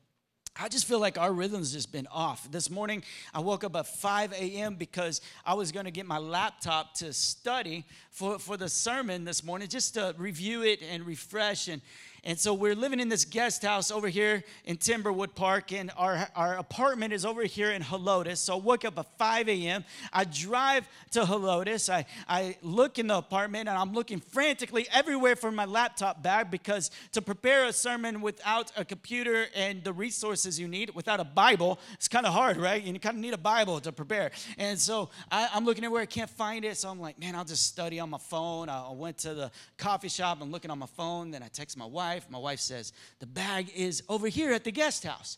I 0.57 0.69
just 0.69 0.85
feel 0.85 0.99
like 0.99 1.17
our 1.17 1.33
rhythm's 1.33 1.73
just 1.73 1.91
been 1.91 2.07
off. 2.07 2.49
This 2.49 2.69
morning, 2.69 3.03
I 3.33 3.41
woke 3.41 3.65
up 3.65 3.75
at 3.75 3.87
5 3.87 4.31
a.m. 4.31 4.75
because 4.75 5.19
I 5.45 5.53
was 5.53 5.73
going 5.73 5.83
to 5.83 5.91
get 5.91 6.05
my 6.05 6.17
laptop 6.17 6.93
to 6.95 7.11
study 7.11 7.83
for, 8.09 8.39
for 8.39 8.55
the 8.55 8.69
sermon 8.69 9.25
this 9.25 9.43
morning, 9.43 9.67
just 9.67 9.95
to 9.95 10.15
review 10.17 10.63
it 10.63 10.81
and 10.81 11.05
refresh. 11.05 11.67
And, 11.67 11.81
and 12.25 12.39
so 12.39 12.55
we're 12.55 12.73
living 12.73 12.99
in 12.99 13.07
this 13.07 13.23
guest 13.23 13.61
house 13.61 13.91
over 13.91 14.07
here 14.07 14.43
in 14.65 14.77
Timberwood 14.77 15.35
Park, 15.35 15.71
and 15.71 15.91
our, 15.95 16.27
our 16.35 16.57
apartment 16.57 17.13
is 17.13 17.23
over 17.23 17.43
here 17.43 17.69
in 17.69 17.83
Helotes. 17.83 18.37
So 18.37 18.55
I 18.55 18.59
wake 18.59 18.83
up 18.83 18.97
at 18.97 19.05
5 19.19 19.47
a.m. 19.47 19.85
I 20.11 20.23
drive 20.23 20.87
to 21.11 21.21
Helotes. 21.21 21.87
I, 21.87 22.05
I 22.27 22.57
look 22.63 22.97
in 22.97 23.07
the 23.07 23.17
apartment, 23.17 23.69
and 23.69 23.77
I'm 23.77 23.93
looking 23.93 24.19
frantically 24.19 24.87
everywhere 24.91 25.35
for 25.35 25.51
my 25.51 25.65
laptop 25.65 26.23
bag 26.23 26.49
because 26.49 26.89
to 27.11 27.21
prepare 27.21 27.65
a 27.65 27.73
sermon 27.73 28.21
without 28.21 28.71
a 28.75 28.83
computer 28.83 29.45
and 29.55 29.83
the 29.83 29.93
resources 29.93 30.59
you 30.59 30.67
need, 30.67 30.95
without 30.95 31.19
a 31.19 31.23
Bible, 31.23 31.79
it's 31.93 32.07
kind 32.07 32.25
of 32.25 32.33
hard, 32.33 32.57
right? 32.57 32.81
You 32.81 32.99
kind 32.99 33.17
of 33.17 33.21
need 33.21 33.35
a 33.35 33.37
Bible 33.37 33.79
to 33.81 33.91
prepare. 33.91 34.31
And 34.57 34.79
so 34.79 35.11
I, 35.29 35.49
I'm 35.53 35.63
looking 35.63 35.83
everywhere, 35.83 36.01
I 36.01 36.07
can't 36.07 36.29
find 36.29 36.65
it. 36.65 36.75
So 36.77 36.89
I'm 36.89 36.99
like, 36.99 37.19
man, 37.19 37.35
I'll 37.35 37.45
just 37.45 37.67
study 37.67 37.99
on 37.99 38.09
my 38.09 38.17
phone. 38.17 38.67
I 38.67 38.89
went 38.91 39.19
to 39.19 39.35
the 39.35 39.51
coffee 39.77 40.09
shop, 40.09 40.39
I'm 40.41 40.51
looking 40.51 40.71
on 40.71 40.79
my 40.79 40.87
phone. 40.87 41.29
Then 41.29 41.43
I 41.43 41.49
text 41.49 41.77
my 41.77 41.85
wife. 41.85 42.14
My 42.29 42.37
wife 42.37 42.59
says, 42.59 42.93
the 43.19 43.25
bag 43.25 43.71
is 43.75 44.03
over 44.09 44.27
here 44.27 44.53
at 44.53 44.63
the 44.63 44.71
guest 44.71 45.03
house. 45.03 45.37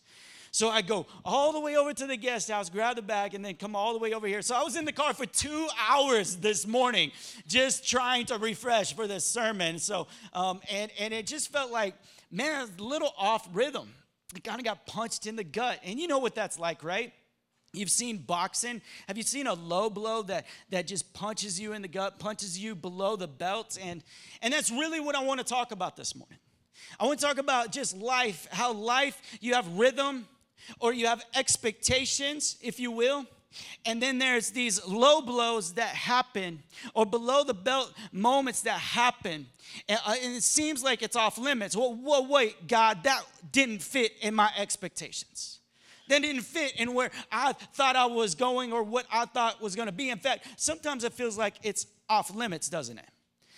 So 0.51 0.69
I 0.69 0.81
go 0.81 1.05
all 1.23 1.51
the 1.51 1.59
way 1.59 1.75
over 1.75 1.93
to 1.93 2.07
the 2.07 2.17
guest 2.17 2.49
house, 2.49 2.69
grab 2.69 2.95
the 2.95 3.01
bag, 3.01 3.33
and 3.35 3.43
then 3.43 3.55
come 3.55 3.75
all 3.75 3.93
the 3.93 3.99
way 3.99 4.13
over 4.13 4.27
here. 4.27 4.41
So 4.41 4.55
I 4.55 4.63
was 4.63 4.75
in 4.75 4.85
the 4.85 4.91
car 4.91 5.13
for 5.13 5.25
two 5.25 5.67
hours 5.89 6.37
this 6.37 6.65
morning, 6.65 7.11
just 7.47 7.87
trying 7.87 8.25
to 8.27 8.37
refresh 8.37 8.93
for 8.93 9.07
this 9.07 9.25
sermon. 9.25 9.77
So, 9.77 10.07
um, 10.33 10.61
and 10.71 10.89
and 10.99 11.13
it 11.13 11.27
just 11.27 11.51
felt 11.51 11.71
like, 11.71 11.93
man, 12.31 12.67
a 12.79 12.81
little 12.81 13.13
off 13.17 13.47
rhythm. 13.53 13.93
I 14.35 14.39
kind 14.39 14.59
of 14.59 14.65
got 14.65 14.87
punched 14.87 15.27
in 15.27 15.35
the 15.35 15.43
gut, 15.43 15.79
and 15.83 15.99
you 15.99 16.07
know 16.07 16.19
what 16.19 16.33
that's 16.33 16.57
like, 16.57 16.83
right? 16.83 17.13
You've 17.73 17.91
seen 17.91 18.17
boxing. 18.17 18.81
Have 19.07 19.17
you 19.17 19.23
seen 19.23 19.45
a 19.45 19.53
low 19.53 19.89
blow 19.89 20.23
that, 20.23 20.45
that 20.69 20.87
just 20.87 21.13
punches 21.13 21.59
you 21.59 21.73
in 21.73 21.81
the 21.81 21.87
gut, 21.87 22.17
punches 22.17 22.57
you 22.57 22.75
below 22.75 23.15
the 23.15 23.27
belt? 23.27 23.77
And, 23.81 24.03
and 24.41 24.53
that's 24.53 24.71
really 24.71 24.99
what 24.99 25.15
I 25.15 25.23
want 25.23 25.39
to 25.39 25.45
talk 25.45 25.71
about 25.71 25.95
this 25.95 26.15
morning. 26.15 26.39
I 26.99 27.05
want 27.05 27.19
to 27.19 27.25
talk 27.25 27.37
about 27.37 27.71
just 27.71 27.95
life, 27.97 28.47
how 28.51 28.73
life, 28.73 29.21
you 29.41 29.53
have 29.53 29.67
rhythm 29.77 30.27
or 30.79 30.93
you 30.93 31.07
have 31.07 31.23
expectations, 31.35 32.57
if 32.61 32.79
you 32.79 32.91
will. 32.91 33.25
And 33.85 34.01
then 34.01 34.19
there's 34.19 34.51
these 34.51 34.85
low 34.85 35.21
blows 35.21 35.73
that 35.75 35.89
happen, 35.89 36.61
or 36.93 37.05
below 37.05 37.43
the 37.43 37.53
belt 37.53 37.91
moments 38.11 38.61
that 38.61 38.79
happen. 38.79 39.47
And, 39.89 39.99
uh, 40.05 40.15
and 40.21 40.35
it 40.35 40.43
seems 40.43 40.83
like 40.83 41.01
it's 41.01 41.15
off 41.15 41.37
limits. 41.37 41.75
Well, 41.75 41.97
well, 41.99 42.27
wait, 42.27 42.67
God, 42.67 43.03
that 43.03 43.23
didn't 43.51 43.81
fit 43.81 44.11
in 44.21 44.35
my 44.35 44.51
expectations 44.57 45.57
that 46.07 46.21
didn't 46.21 46.43
fit 46.43 46.73
in 46.77 46.93
where 46.93 47.11
I 47.31 47.53
thought 47.53 47.95
I 47.95 48.05
was 48.05 48.35
going 48.35 48.73
or 48.73 48.83
what 48.83 49.05
I 49.11 49.25
thought 49.25 49.61
was 49.61 49.75
going 49.75 49.87
to 49.87 49.91
be. 49.91 50.09
In 50.09 50.17
fact, 50.17 50.47
sometimes 50.55 51.03
it 51.03 51.13
feels 51.13 51.37
like 51.37 51.55
it's 51.63 51.85
off 52.09 52.33
limits, 52.33 52.69
doesn't 52.69 52.97
it? 52.97 53.09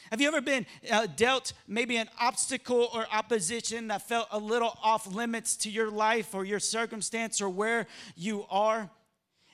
Have 0.10 0.22
you 0.22 0.28
ever 0.28 0.42
been 0.42 0.66
uh, 0.92 1.08
dealt 1.16 1.54
maybe 1.68 1.98
an 1.98 2.10
obstacle 2.20 2.90
or 2.94 3.06
opposition 3.12 3.90
that 3.90 4.08
felt 4.08 4.28
a 4.32 4.40
little 4.40 4.78
off 4.82 5.06
limits 5.08 5.56
to 5.58 5.70
your 5.70 5.92
life 5.92 6.34
or 6.34 6.44
your 6.44 6.60
circumstance 6.60 7.42
or 7.42 7.50
where 7.50 7.86
you 8.16 8.46
are? 8.50 8.90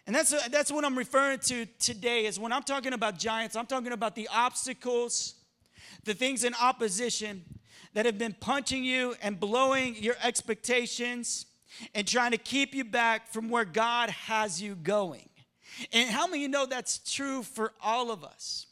And 0.08 0.16
that's, 0.16 0.32
uh, 0.32 0.40
that's 0.52 0.72
what 0.72 0.86
I'm 0.86 0.98
referring 0.98 1.40
to 1.40 1.66
today 1.80 2.26
is 2.26 2.40
when 2.40 2.54
I'm 2.54 2.64
talking 2.64 2.94
about 2.94 3.18
giants, 3.18 3.56
I'm 3.56 3.66
talking 3.66 3.92
about 3.92 4.16
the 4.16 4.30
obstacles, 4.32 5.36
the 6.06 6.14
things 6.14 6.44
in 6.44 6.54
opposition 6.62 7.44
that 7.94 8.06
have 8.06 8.18
been 8.18 8.36
punching 8.40 8.84
you 8.84 9.16
and 9.22 9.40
blowing 9.40 9.96
your 9.96 10.16
expectations 10.24 11.48
and 11.94 12.08
trying 12.08 12.32
to 12.32 12.38
keep 12.38 12.74
you 12.74 12.86
back 12.86 13.28
from 13.28 13.50
where 13.50 13.66
God 13.66 14.10
has 14.10 14.62
you 14.62 14.76
going. 14.76 15.28
And 15.92 16.10
how 16.10 16.28
many 16.28 16.42
you 16.42 16.48
know 16.48 16.66
that's 16.66 17.00
true 17.00 17.44
for 17.44 17.74
all 17.82 18.12
of 18.12 18.24
us? 18.24 18.68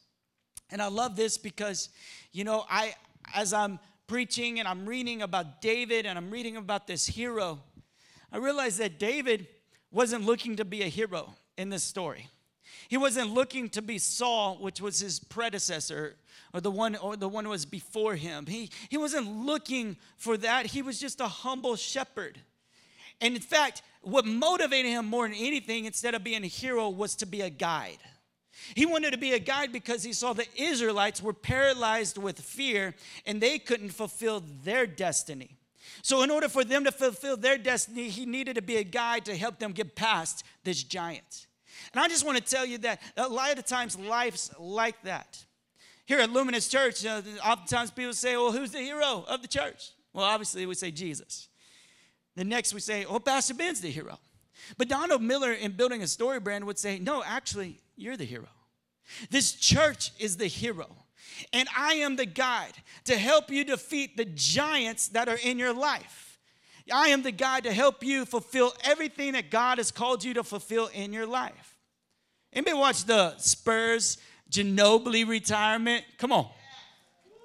And 0.74 0.82
I 0.82 0.88
love 0.88 1.16
this 1.16 1.38
because, 1.38 1.90
you 2.32 2.44
know, 2.44 2.66
I 2.68 2.96
as 3.36 3.54
I'm 3.54 3.80
preaching 4.08 4.60
and 4.60 4.68
I'm 4.68 4.88
reading 4.88 5.22
about 5.22 5.62
David 5.62 6.08
and 6.08 6.18
I'm 6.18 6.32
reading 6.32 6.58
about 6.58 6.88
this 6.88 7.06
hero, 7.06 7.60
I 8.32 8.38
realized 8.38 8.80
that 8.80 8.98
David 8.98 9.48
wasn't 9.92 10.26
looking 10.26 10.56
to 10.56 10.66
be 10.66 10.82
a 10.82 10.88
hero 10.88 11.36
in 11.60 11.70
this 11.70 11.84
story. 11.84 12.28
He 12.88 12.98
wasn't 12.98 13.36
looking 13.36 13.70
to 13.70 13.84
be 13.84 14.00
Saul, 14.00 14.58
which 14.60 14.82
was 14.82 15.00
his 15.00 15.20
predecessor, 15.20 16.16
or 16.56 16.60
the 16.60 16.72
one 16.72 16.96
or 16.96 17.16
the 17.18 17.30
one 17.30 17.46
who 17.46 17.52
was 17.52 17.68
before 17.68 18.16
him. 18.16 18.48
He, 18.48 18.72
he 18.90 18.98
wasn't 18.98 19.28
looking 19.28 19.96
for 20.18 20.38
that. 20.38 20.66
He 20.66 20.82
was 20.82 21.00
just 21.00 21.22
a 21.22 21.28
humble 21.28 21.76
shepherd. 21.76 22.40
And 23.22 23.36
in 23.36 23.42
fact, 23.42 23.84
what 24.02 24.26
motivated 24.26 24.90
him 24.90 25.06
more 25.06 25.28
than 25.28 25.38
anything, 25.38 25.86
instead 25.86 26.16
of 26.16 26.24
being 26.24 26.44
a 26.44 26.48
hero, 26.48 26.90
was 26.90 27.16
to 27.18 27.28
be 27.28 27.42
a 27.42 27.52
guide. 27.52 28.00
He 28.76 28.86
wanted 28.86 29.12
to 29.12 29.18
be 29.18 29.34
a 29.34 29.40
guide 29.40 29.72
because 29.72 30.04
he 30.04 30.14
saw 30.14 30.34
the 30.34 30.48
Israelites 30.56 31.22
were 31.22 31.34
paralyzed 31.34 32.18
with 32.18 32.40
fear 32.40 32.94
and 33.26 33.42
they 33.42 33.60
couldn't 33.60 33.90
fulfill 33.90 34.44
their 34.64 34.86
destiny. 34.86 35.58
So, 36.02 36.22
in 36.24 36.32
order 36.32 36.50
for 36.50 36.64
them 36.64 36.84
to 36.86 36.92
fulfill 36.92 37.38
their 37.38 37.58
destiny, 37.58 38.10
he 38.10 38.26
needed 38.26 38.56
to 38.56 38.62
be 38.62 38.78
a 38.78 38.84
guide 38.84 39.26
to 39.26 39.36
help 39.36 39.60
them 39.60 39.72
get 39.72 39.96
past 39.96 40.44
this 40.64 40.84
giant. 40.84 41.48
And 41.94 42.02
I 42.02 42.08
just 42.08 42.26
want 42.26 42.38
to 42.38 42.44
tell 42.44 42.66
you 42.66 42.78
that 42.80 43.02
a 43.18 43.28
lot 43.28 43.58
of 43.58 43.66
times 43.66 43.98
life's 43.98 44.52
like 44.58 45.02
that. 45.04 45.44
Here 46.06 46.20
at 46.20 46.32
Luminous 46.32 46.68
Church, 46.68 47.06
uh, 47.06 47.22
oftentimes 47.46 47.92
people 47.92 48.14
say, 48.14 48.36
Well, 48.38 48.52
who's 48.52 48.72
the 48.72 48.80
hero 48.80 49.26
of 49.28 49.42
the 49.42 49.48
church? 49.48 49.92
Well, 50.14 50.26
obviously, 50.26 50.66
we 50.66 50.76
say 50.76 50.92
Jesus. 50.92 51.50
The 52.36 52.44
next 52.44 52.74
we 52.74 52.80
say, 52.80 53.06
oh, 53.06 53.20
Pastor 53.20 53.54
Ben's 53.54 53.82
the 53.82 53.90
hero. 53.90 54.18
But 54.78 54.88
Donald 54.88 55.22
Miller, 55.22 55.52
in 55.52 55.74
building 55.74 56.02
a 56.02 56.08
story 56.08 56.40
brand, 56.40 56.66
would 56.66 56.80
say, 56.80 57.00
no, 57.00 57.24
actually, 57.24 57.80
you're 57.96 58.18
the 58.18 58.26
hero. 58.26 58.48
This 59.30 59.54
church 59.54 60.12
is 60.20 60.38
the 60.38 60.48
hero. 60.48 60.88
And 61.52 61.68
I 61.76 61.96
am 61.96 62.16
the 62.16 62.26
guide 62.26 62.74
to 63.06 63.18
help 63.18 63.50
you 63.50 63.64
defeat 63.64 64.18
the 64.18 64.26
giants 64.26 65.10
that 65.10 65.28
are 65.28 65.40
in 65.44 65.58
your 65.58 65.74
life. 65.74 66.38
I 66.92 67.10
am 67.10 67.24
the 67.24 67.32
guide 67.32 67.64
to 67.64 67.74
help 67.74 68.04
you 68.04 68.26
fulfill 68.26 68.74
everything 68.84 69.34
that 69.34 69.50
God 69.50 69.78
has 69.78 69.90
called 69.90 70.24
you 70.24 70.34
to 70.36 70.44
fulfill 70.44 70.88
in 70.88 71.14
your 71.14 71.26
life. 71.26 71.78
Anybody 72.52 72.78
watch 72.78 73.06
the 73.06 73.38
Spurs 73.38 74.18
Ginobili 74.52 75.28
retirement? 75.28 76.04
Come 76.18 76.32
on. 76.32 76.50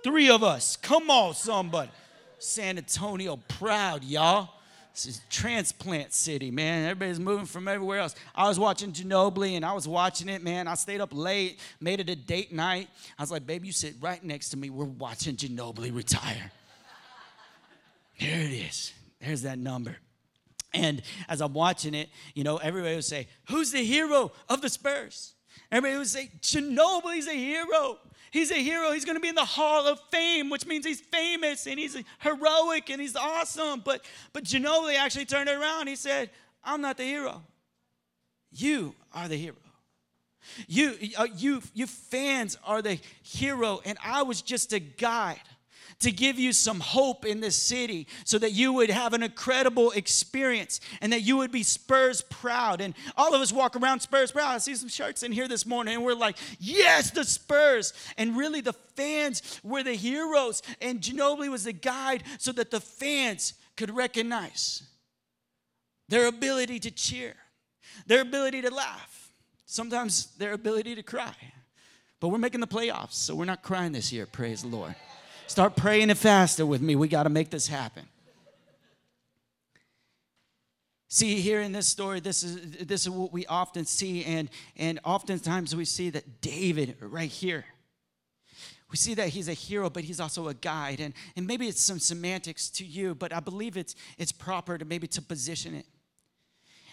Three 0.05 0.29
of 0.29 0.43
us. 0.43 0.77
Come 0.77 1.11
on, 1.11 1.35
somebody. 1.35 1.91
San 2.39 2.79
Antonio 2.79 3.37
proud, 3.37 4.05
y'all. 4.05 4.51
This 4.99 5.15
is 5.15 5.23
transplant 5.31 6.13
city, 6.13 6.51
man. 6.51 6.83
Everybody's 6.83 7.21
moving 7.21 7.47
from 7.47 7.69
everywhere 7.69 8.01
else. 8.01 8.17
I 8.35 8.49
was 8.49 8.59
watching 8.59 8.91
Ginobili 8.91 9.53
and 9.53 9.65
I 9.65 9.73
was 9.73 9.87
watching 9.87 10.29
it, 10.29 10.43
man. 10.43 10.67
I 10.67 10.75
stayed 10.75 11.01
up 11.01 11.11
late, 11.13 11.61
made 11.81 12.01
it 12.01 12.09
a 12.11 12.17
date 12.17 12.53
night. 12.53 12.89
I 13.17 13.23
was 13.23 13.31
like, 13.31 13.47
baby, 13.47 13.69
you 13.69 13.73
sit 13.73 13.95
right 14.01 14.21
next 14.25 14.49
to 14.49 14.57
me. 14.57 14.71
We're 14.71 14.87
watching 14.87 15.37
Ginobili 15.37 15.95
retire. 15.95 16.51
There 18.19 18.41
it 18.41 18.51
is. 18.51 18.93
There's 19.21 19.43
that 19.43 19.61
number. 19.61 19.97
And 20.75 21.01
as 21.29 21.41
I'm 21.41 21.53
watching 21.53 21.95
it, 21.95 22.09
you 22.35 22.43
know, 22.43 22.57
everybody 22.57 22.97
would 22.97 23.05
say, 23.05 23.29
Who's 23.51 23.71
the 23.71 23.85
hero 23.85 24.33
of 24.49 24.63
the 24.63 24.69
Spurs? 24.69 25.35
Everybody 25.71 25.99
would 25.99 26.09
say, 26.09 26.33
Ginobili's 26.41 27.29
a 27.29 27.35
hero. 27.35 27.99
He's 28.31 28.51
a 28.51 28.63
hero. 28.63 28.93
He's 28.93 29.05
going 29.05 29.17
to 29.17 29.21
be 29.21 29.29
in 29.29 29.35
the 29.35 29.45
Hall 29.45 29.87
of 29.87 30.01
Fame, 30.11 30.51
which 30.51 30.67
means 30.67 30.85
he's 30.85 31.01
famous 31.01 31.67
and 31.67 31.79
he's 31.79 31.97
heroic 32.21 32.91
and 32.91 33.01
he's 33.01 33.17
awesome. 33.17 33.83
But, 33.85 34.05
but 34.33 34.45
Ginobili 34.45 34.97
actually 34.97 35.25
turned 35.25 35.49
it 35.49 35.57
around. 35.57 35.87
He 35.87 35.97
said, 35.97 36.31
I'm 36.63 36.81
not 36.81 36.97
the 36.97 37.05
hero. 37.05 37.43
You 38.51 38.95
are 39.15 39.29
the 39.29 39.37
hero. 39.37 39.57
You, 40.67 40.95
uh, 41.17 41.27
you, 41.37 41.63
you 41.75 41.87
fans 41.87 42.57
are 42.65 42.81
the 42.81 42.99
hero, 43.23 43.81
and 43.85 43.99
I 44.03 44.23
was 44.23 44.41
just 44.41 44.73
a 44.73 44.81
guide 44.81 45.37
to 46.01 46.11
give 46.13 46.39
you 46.39 46.53
some 46.53 46.81
hope 46.81 47.25
in 47.25 47.41
this 47.41 47.57
city 47.57 48.07
so 48.25 48.39
that 48.39 48.53
you 48.53 48.73
would 48.73 48.91
have 48.91 49.13
an 49.13 49.23
incredible 49.23 49.91
experience 49.93 50.81
and 51.01 51.13
that 51.13 51.23
you 51.23 51.37
would 51.37 51.53
be 51.53 51.63
Spurs 51.63 52.23
proud. 52.23 52.81
And 52.81 52.95
all 53.17 53.35
of 53.35 53.41
us 53.41 53.53
walk 53.53 53.77
around 53.77 54.01
Spurs 54.01 54.33
proud. 54.33 54.55
I 54.55 54.59
see 54.59 54.75
some 54.75 54.89
shirts 54.89 55.23
in 55.23 55.33
here 55.33 55.49
this 55.49 55.67
morning 55.67 55.95
and 55.95 56.05
we're 56.05 56.15
like, 56.15 56.37
yes, 56.59 57.11
the 57.11 57.25
Spurs. 57.25 57.93
And 58.17 58.37
really, 58.37 58.61
the 58.61 58.73
fans 58.73 59.61
were 59.63 59.83
the 59.83 59.95
heroes, 59.95 60.63
and 60.81 61.01
Ginobili 61.01 61.49
was 61.49 61.65
the 61.65 61.73
guide 61.73 62.25
so 62.39 62.53
that 62.53 62.71
the 62.71 62.81
fans 62.81 63.55
could 63.77 63.95
recognize 63.95 64.83
their 66.09 66.27
ability 66.27 66.81
to 66.81 66.91
cheer, 66.91 67.35
their 68.07 68.23
ability 68.23 68.63
to 68.63 68.75
laugh, 68.75 69.31
sometimes 69.67 70.35
their 70.37 70.53
ability 70.53 70.95
to 70.97 71.03
cry. 71.03 71.35
But 72.21 72.29
we're 72.29 72.39
making 72.39 72.61
the 72.61 72.67
playoffs, 72.67 73.13
so 73.13 73.37
we're 73.37 73.45
not 73.45 73.63
crying 73.63 73.93
this 73.93 74.13
year, 74.13 74.27
praise 74.27 74.63
the 74.63 74.69
Lord. 74.69 74.97
Start 75.49 75.77
praying 75.77 76.11
and 76.11 76.19
fasting 76.19 76.69
with 76.69 76.83
me. 76.83 76.95
We 76.95 77.09
got 77.09 77.23
to 77.23 77.31
make 77.31 77.49
this 77.49 77.67
happen. 77.67 78.05
See, 81.09 81.41
here 81.41 81.63
in 81.63 81.73
this 81.73 81.89
story, 81.89 82.21
this 82.21 82.43
is, 82.43 82.87
this 82.87 83.03
is 83.03 83.11
what 83.11 83.33
we 83.33 83.47
often 83.47 83.87
see, 83.87 84.25
and, 84.27 84.51
and 84.77 85.01
oftentimes 85.05 85.75
we 85.75 85.87
see 85.87 86.11
that 86.11 86.43
David, 86.43 86.97
right 87.01 87.31
here, 87.31 87.65
we 88.91 88.99
see 88.99 89.15
that 89.15 89.31
he's 89.31 89.49
a 89.49 89.55
hero, 89.55 89.89
but 89.89 90.05
he's 90.05 90.21
also 90.21 90.49
a 90.49 90.55
guide. 90.55 91.01
And, 91.01 91.15
and 91.35 91.47
maybe 91.47 91.67
it's 91.67 91.81
some 91.81 91.99
semantics 91.99 92.69
to 92.71 92.85
you, 92.85 93.15
but 93.15 93.33
I 93.33 93.41
believe 93.41 93.79
it's, 93.79 93.95
it's 94.19 94.33
proper 94.33 94.77
to 94.77 94.85
maybe 94.85 95.07
to 95.09 95.23
position 95.23 95.75
it. 95.75 95.87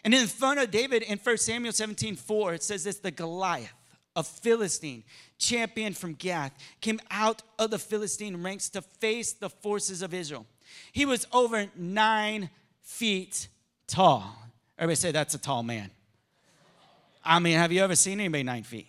And 0.06 0.14
in 0.14 0.28
front 0.28 0.62
of 0.62 0.72
David 0.72 1.04
in 1.04 1.18
1 1.18 1.38
Samuel 1.38 1.74
17 1.74 2.16
4, 2.16 2.54
it 2.54 2.64
says 2.64 2.86
this 2.86 3.00
the 3.00 3.12
Goliath 3.12 3.74
a 4.16 4.24
Philistine, 4.24 5.04
champion 5.38 5.94
from 5.94 6.14
Gath, 6.14 6.54
came 6.82 7.00
out 7.12 7.42
of 7.60 7.72
the 7.72 7.80
Philistine 7.80 8.42
ranks 8.42 8.70
to 8.70 8.82
face 8.82 9.34
the 9.34 9.50
forces 9.50 10.02
of 10.02 10.14
Israel. 10.14 10.46
He 10.92 11.06
was 11.06 11.28
over 11.32 11.68
nine 11.76 12.50
feet 12.82 13.48
tall. 13.88 14.36
Everybody 14.78 14.96
say 14.96 15.12
that's 15.12 15.34
a 15.34 15.38
tall 15.38 15.64
man. 15.64 15.92
I 17.24 17.40
mean, 17.40 17.58
have 17.58 17.72
you 17.72 17.84
ever 17.84 17.96
seen 17.96 18.20
anybody 18.20 18.44
nine 18.44 18.64
feet? 18.64 18.88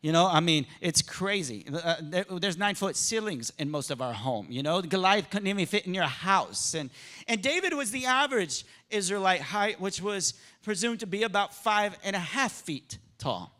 You 0.00 0.12
know, 0.12 0.26
I 0.26 0.38
mean, 0.38 0.66
it's 0.80 1.02
crazy. 1.02 1.66
Uh, 1.72 1.96
there, 2.00 2.24
there's 2.30 2.56
nine 2.56 2.76
foot 2.76 2.94
ceilings 2.94 3.52
in 3.58 3.68
most 3.68 3.90
of 3.90 4.00
our 4.00 4.12
home. 4.12 4.46
You 4.48 4.62
know, 4.62 4.80
Goliath 4.80 5.28
couldn't 5.28 5.48
even 5.48 5.66
fit 5.66 5.86
in 5.86 5.94
your 5.94 6.04
house. 6.04 6.74
And, 6.74 6.90
and 7.26 7.42
David 7.42 7.74
was 7.74 7.90
the 7.90 8.06
average 8.06 8.64
Israelite 8.90 9.40
height, 9.40 9.80
which 9.80 10.00
was 10.00 10.34
presumed 10.62 11.00
to 11.00 11.06
be 11.06 11.24
about 11.24 11.52
five 11.52 11.98
and 12.04 12.14
a 12.14 12.20
half 12.20 12.52
feet 12.52 12.98
tall. 13.18 13.57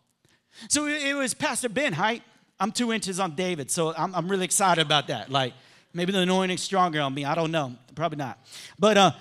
So 0.67 0.87
it 0.87 1.15
was 1.15 1.35
Pastor 1.35 1.69
Ben 1.69 1.93
height. 1.93 2.23
I'm 2.59 2.73
two 2.73 2.93
inches 2.93 3.21
on 3.21 3.37
David, 3.37 3.71
so 3.71 3.95
I'm, 3.97 4.13
I'm 4.15 4.29
really 4.29 4.45
excited 4.45 4.85
about 4.85 5.07
that. 5.07 5.31
Like, 5.31 5.55
maybe 5.95 6.11
the 6.11 6.21
anointing's 6.21 6.63
stronger 6.63 7.01
on 7.01 7.15
me. 7.15 7.25
I 7.25 7.37
don't 7.37 7.53
know. 7.53 7.77
Probably 7.95 8.19
not. 8.19 8.39
But 8.79 8.97
uh, 8.97 9.13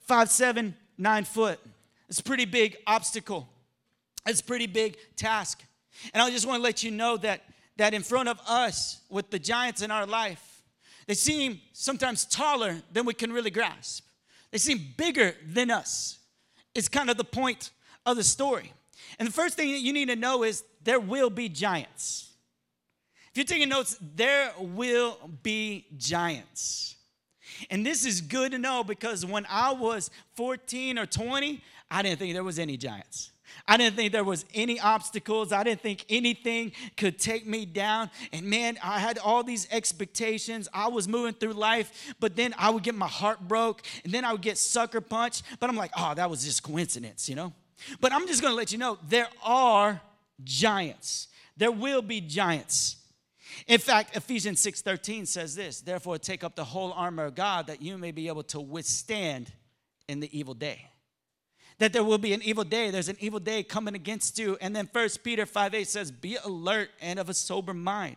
five, 0.00 0.30
seven, 0.30 0.74
nine 0.98 1.24
foot. 1.24 1.60
It's 2.08 2.18
a 2.18 2.22
pretty 2.24 2.44
big 2.44 2.76
obstacle. 2.86 3.48
It's 4.26 4.40
a 4.40 4.44
pretty 4.44 4.66
big 4.66 4.96
task. 5.16 5.62
And 6.12 6.22
I 6.22 6.30
just 6.30 6.46
want 6.46 6.58
to 6.58 6.62
let 6.62 6.82
you 6.82 6.90
know 6.90 7.16
that, 7.18 7.42
that 7.76 7.94
in 7.94 8.02
front 8.02 8.28
of 8.28 8.40
us, 8.48 9.00
with 9.08 9.30
the 9.30 9.38
giants 9.38 9.82
in 9.82 9.90
our 9.90 10.06
life, 10.06 10.62
they 11.06 11.14
seem 11.14 11.60
sometimes 11.72 12.24
taller 12.24 12.76
than 12.92 13.06
we 13.06 13.14
can 13.14 13.32
really 13.32 13.50
grasp. 13.50 14.04
They 14.50 14.58
seem 14.58 14.94
bigger 14.96 15.34
than 15.46 15.70
us. 15.70 16.18
It's 16.74 16.88
kind 16.88 17.10
of 17.10 17.16
the 17.16 17.24
point 17.24 17.70
of 18.06 18.16
the 18.16 18.24
story. 18.24 18.72
And 19.18 19.28
the 19.28 19.32
first 19.32 19.56
thing 19.56 19.72
that 19.72 19.80
you 19.80 19.92
need 19.92 20.08
to 20.08 20.16
know 20.16 20.42
is 20.42 20.64
there 20.82 21.00
will 21.00 21.30
be 21.30 21.48
giants. 21.48 22.30
If 23.30 23.38
you're 23.38 23.44
taking 23.46 23.68
notes, 23.68 23.96
there 24.14 24.52
will 24.58 25.18
be 25.42 25.86
giants. 25.96 26.96
And 27.70 27.84
this 27.84 28.04
is 28.04 28.20
good 28.20 28.52
to 28.52 28.58
know 28.58 28.84
because 28.84 29.24
when 29.24 29.46
I 29.48 29.72
was 29.72 30.10
14 30.36 30.98
or 30.98 31.06
20, 31.06 31.62
I 31.90 32.02
didn't 32.02 32.18
think 32.18 32.34
there 32.34 32.44
was 32.44 32.58
any 32.58 32.76
giants. 32.76 33.30
I 33.66 33.76
didn't 33.76 33.96
think 33.96 34.12
there 34.12 34.24
was 34.24 34.44
any 34.54 34.80
obstacles. 34.80 35.52
I 35.52 35.62
didn't 35.62 35.80
think 35.80 36.04
anything 36.08 36.72
could 36.96 37.18
take 37.18 37.46
me 37.46 37.66
down. 37.66 38.10
And 38.32 38.46
man, 38.46 38.78
I 38.82 38.98
had 38.98 39.18
all 39.18 39.42
these 39.42 39.66
expectations. 39.70 40.68
I 40.72 40.88
was 40.88 41.08
moving 41.08 41.34
through 41.34 41.52
life, 41.52 42.14
but 42.20 42.36
then 42.36 42.54
I 42.58 42.70
would 42.70 42.82
get 42.82 42.94
my 42.94 43.08
heart 43.08 43.40
broke 43.46 43.82
and 44.04 44.12
then 44.12 44.24
I 44.24 44.32
would 44.32 44.42
get 44.42 44.58
sucker 44.58 45.00
punched. 45.00 45.44
But 45.60 45.70
I'm 45.70 45.76
like, 45.76 45.92
oh, 45.96 46.14
that 46.14 46.28
was 46.28 46.44
just 46.44 46.62
coincidence, 46.62 47.28
you 47.28 47.36
know? 47.36 47.52
But 48.00 48.12
I'm 48.12 48.26
just 48.26 48.42
gonna 48.42 48.54
let 48.54 48.72
you 48.72 48.78
know 48.78 48.98
there 49.08 49.28
are 49.42 50.00
giants. 50.42 51.28
There 51.56 51.72
will 51.72 52.02
be 52.02 52.20
giants. 52.20 52.96
In 53.66 53.78
fact, 53.78 54.16
Ephesians 54.16 54.60
6:13 54.60 55.26
says 55.26 55.54
this, 55.54 55.80
therefore 55.80 56.18
take 56.18 56.42
up 56.42 56.56
the 56.56 56.64
whole 56.64 56.92
armor 56.92 57.26
of 57.26 57.34
God 57.34 57.68
that 57.68 57.82
you 57.82 57.96
may 57.98 58.10
be 58.10 58.28
able 58.28 58.42
to 58.44 58.60
withstand 58.60 59.52
in 60.08 60.20
the 60.20 60.38
evil 60.38 60.54
day 60.54 60.90
that 61.78 61.92
there 61.92 62.04
will 62.04 62.18
be 62.18 62.32
an 62.32 62.42
evil 62.42 62.64
day. 62.64 62.90
There's 62.90 63.08
an 63.08 63.16
evil 63.20 63.40
day 63.40 63.62
coming 63.62 63.94
against 63.94 64.38
you. 64.38 64.56
And 64.60 64.74
then 64.74 64.88
First 64.92 65.24
Peter 65.24 65.46
5 65.46 65.74
8 65.74 65.88
says, 65.88 66.10
Be 66.10 66.36
alert 66.44 66.90
and 67.00 67.18
of 67.18 67.28
a 67.28 67.34
sober 67.34 67.74
mind. 67.74 68.16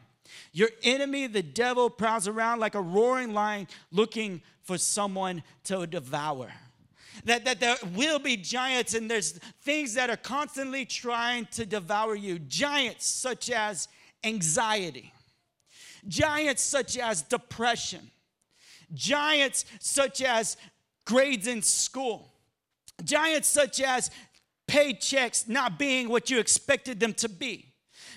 Your 0.52 0.70
enemy, 0.84 1.28
the 1.28 1.42
devil, 1.42 1.90
prowls 1.90 2.28
around 2.28 2.60
like 2.60 2.76
a 2.76 2.82
roaring 2.82 3.34
lion 3.34 3.68
looking 3.92 4.42
for 4.64 4.78
someone 4.78 5.42
to 5.66 5.88
devour. 5.88 6.52
That, 7.26 7.46
that 7.46 7.60
there 7.60 7.78
will 7.96 8.20
be 8.20 8.38
giants 8.38 8.94
and 8.94 9.10
there's 9.10 9.34
things 9.62 9.94
that 9.96 10.10
are 10.10 10.18
constantly 10.18 10.86
trying 10.86 11.48
to 11.52 11.66
devour 11.66 12.16
you. 12.16 12.40
Giants 12.40 13.06
such 13.06 13.50
as 13.50 13.88
anxiety, 14.24 15.14
giants 16.08 16.62
such 16.62 16.98
as 16.98 17.22
depression, 17.22 18.12
giants 18.94 19.66
such 19.80 20.22
as 20.22 20.58
grades 21.06 21.48
in 21.48 21.62
school 21.62 22.32
Giants 23.04 23.48
such 23.48 23.82
as 23.82 24.10
paychecks 24.68 25.48
not 25.48 25.78
being 25.80 26.10
what 26.10 26.30
you 26.30 26.40
expected 26.40 27.00
them 27.00 27.14
to 27.16 27.30
be. 27.30 27.74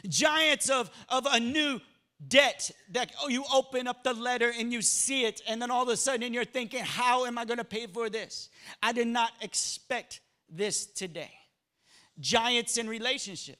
Giants 0.09 0.71
of, 0.71 0.90
of 1.09 1.26
a 1.30 1.38
new 1.38 1.80
debt 2.28 2.70
that 2.92 3.12
oh, 3.22 3.28
you 3.28 3.44
open 3.52 3.87
up 3.87 4.04
the 4.04 4.12
letter 4.12 4.52
and 4.56 4.72
you 4.72 4.83
see 4.83 5.24
it, 5.24 5.40
and 5.48 5.61
then 5.61 5.70
all 5.70 5.83
of 5.83 5.88
a 5.88 5.96
sudden 5.96 6.35
you're 6.35 6.44
thinking, 6.44 6.85
How 6.85 7.24
am 7.26 7.38
I 7.38 7.44
going 7.44 7.59
to 7.59 7.64
pay 7.64 7.87
for 7.87 8.11
this? 8.11 8.48
I 8.83 8.92
did 8.92 9.09
not 9.09 9.33
expect 9.40 10.20
this 10.48 10.87
today. 10.87 11.30
Giants 12.18 12.76
in 12.76 12.88
relationship, 12.88 13.59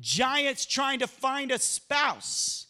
giants 0.00 0.64
trying 0.64 1.00
to 1.00 1.06
find 1.06 1.50
a 1.50 1.58
spouse, 1.58 2.66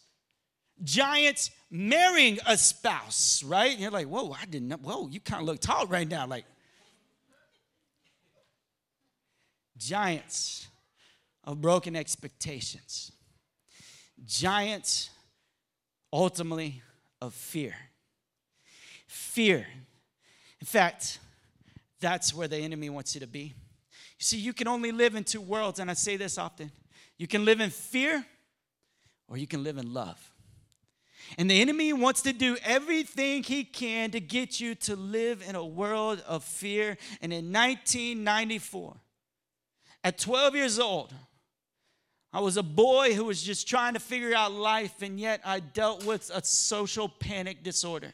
giants 0.83 1.51
marrying 1.71 2.39
a 2.45 2.57
spouse, 2.57 3.43
right? 3.43 3.77
You're 3.77 3.91
like, 3.91 4.07
Whoa, 4.07 4.31
I 4.31 4.45
didn't 4.45 4.67
know. 4.67 4.77
Whoa, 4.77 5.07
you 5.07 5.19
kind 5.19 5.41
of 5.41 5.47
look 5.47 5.59
tall 5.59 5.87
right 5.87 6.07
now. 6.07 6.27
Like, 6.27 6.45
giants 9.77 10.67
of 11.43 11.61
broken 11.61 11.95
expectations, 11.95 13.11
giants 14.23 15.09
ultimately 16.11 16.81
of 17.21 17.33
fear. 17.33 17.75
Fear. 19.07 19.65
In 20.59 20.65
fact, 20.65 21.19
that's 21.99 22.33
where 22.33 22.47
the 22.47 22.57
enemy 22.57 22.89
wants 22.89 23.15
you 23.15 23.21
to 23.21 23.27
be. 23.27 23.53
You 24.17 24.23
see, 24.23 24.37
you 24.37 24.53
can 24.53 24.67
only 24.67 24.91
live 24.91 25.15
in 25.15 25.23
two 25.23 25.41
worlds, 25.41 25.79
and 25.79 25.89
I 25.89 25.93
say 25.93 26.17
this 26.17 26.37
often 26.37 26.71
you 27.17 27.27
can 27.27 27.45
live 27.45 27.61
in 27.61 27.69
fear 27.69 28.25
or 29.27 29.37
you 29.37 29.47
can 29.47 29.63
live 29.63 29.77
in 29.77 29.93
love. 29.93 30.31
And 31.37 31.49
the 31.49 31.59
enemy 31.59 31.91
wants 31.93 32.21
to 32.23 32.33
do 32.33 32.57
everything 32.63 33.41
he 33.43 33.63
can 33.63 34.11
to 34.11 34.19
get 34.19 34.59
you 34.59 34.75
to 34.75 34.95
live 34.95 35.43
in 35.47 35.55
a 35.55 35.65
world 35.65 36.23
of 36.27 36.43
fear. 36.43 36.97
And 37.21 37.33
in 37.33 37.51
1994, 37.51 38.95
at 40.03 40.17
12 40.19 40.55
years 40.55 40.79
old, 40.79 41.13
I 42.35 42.39
was 42.41 42.57
a 42.57 42.63
boy 42.63 43.13
who 43.13 43.23
was 43.23 43.41
just 43.41 43.65
trying 43.65 43.93
to 43.93 43.99
figure 44.01 44.35
out 44.35 44.51
life, 44.51 45.01
and 45.01 45.17
yet 45.17 45.39
I 45.45 45.61
dealt 45.61 46.05
with 46.05 46.29
a 46.33 46.43
social 46.43 47.07
panic 47.07 47.63
disorder. 47.63 48.13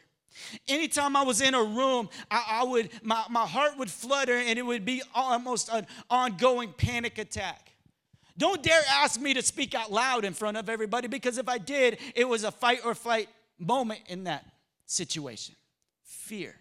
Anytime 0.68 1.16
I 1.16 1.24
was 1.24 1.40
in 1.40 1.54
a 1.54 1.62
room, 1.64 2.08
I, 2.30 2.60
I, 2.60 2.62
would 2.62 2.90
my, 3.02 3.24
my 3.28 3.44
heart 3.44 3.76
would 3.78 3.90
flutter 3.90 4.36
and 4.36 4.60
it 4.60 4.62
would 4.62 4.84
be 4.84 5.02
almost 5.12 5.70
an 5.72 5.88
ongoing 6.08 6.72
panic 6.72 7.18
attack. 7.18 7.72
Don't 8.38 8.62
dare 8.62 8.80
ask 8.88 9.20
me 9.20 9.34
to 9.34 9.42
speak 9.42 9.74
out 9.74 9.90
loud 9.90 10.24
in 10.24 10.34
front 10.34 10.56
of 10.56 10.68
everybody 10.68 11.08
because 11.08 11.36
if 11.36 11.48
I 11.48 11.58
did, 11.58 11.98
it 12.14 12.28
was 12.28 12.44
a 12.44 12.52
fight 12.52 12.82
or 12.84 12.94
flight 12.94 13.28
moment 13.58 14.02
in 14.06 14.22
that 14.24 14.46
situation. 14.86 15.56
Fear. 16.04 16.54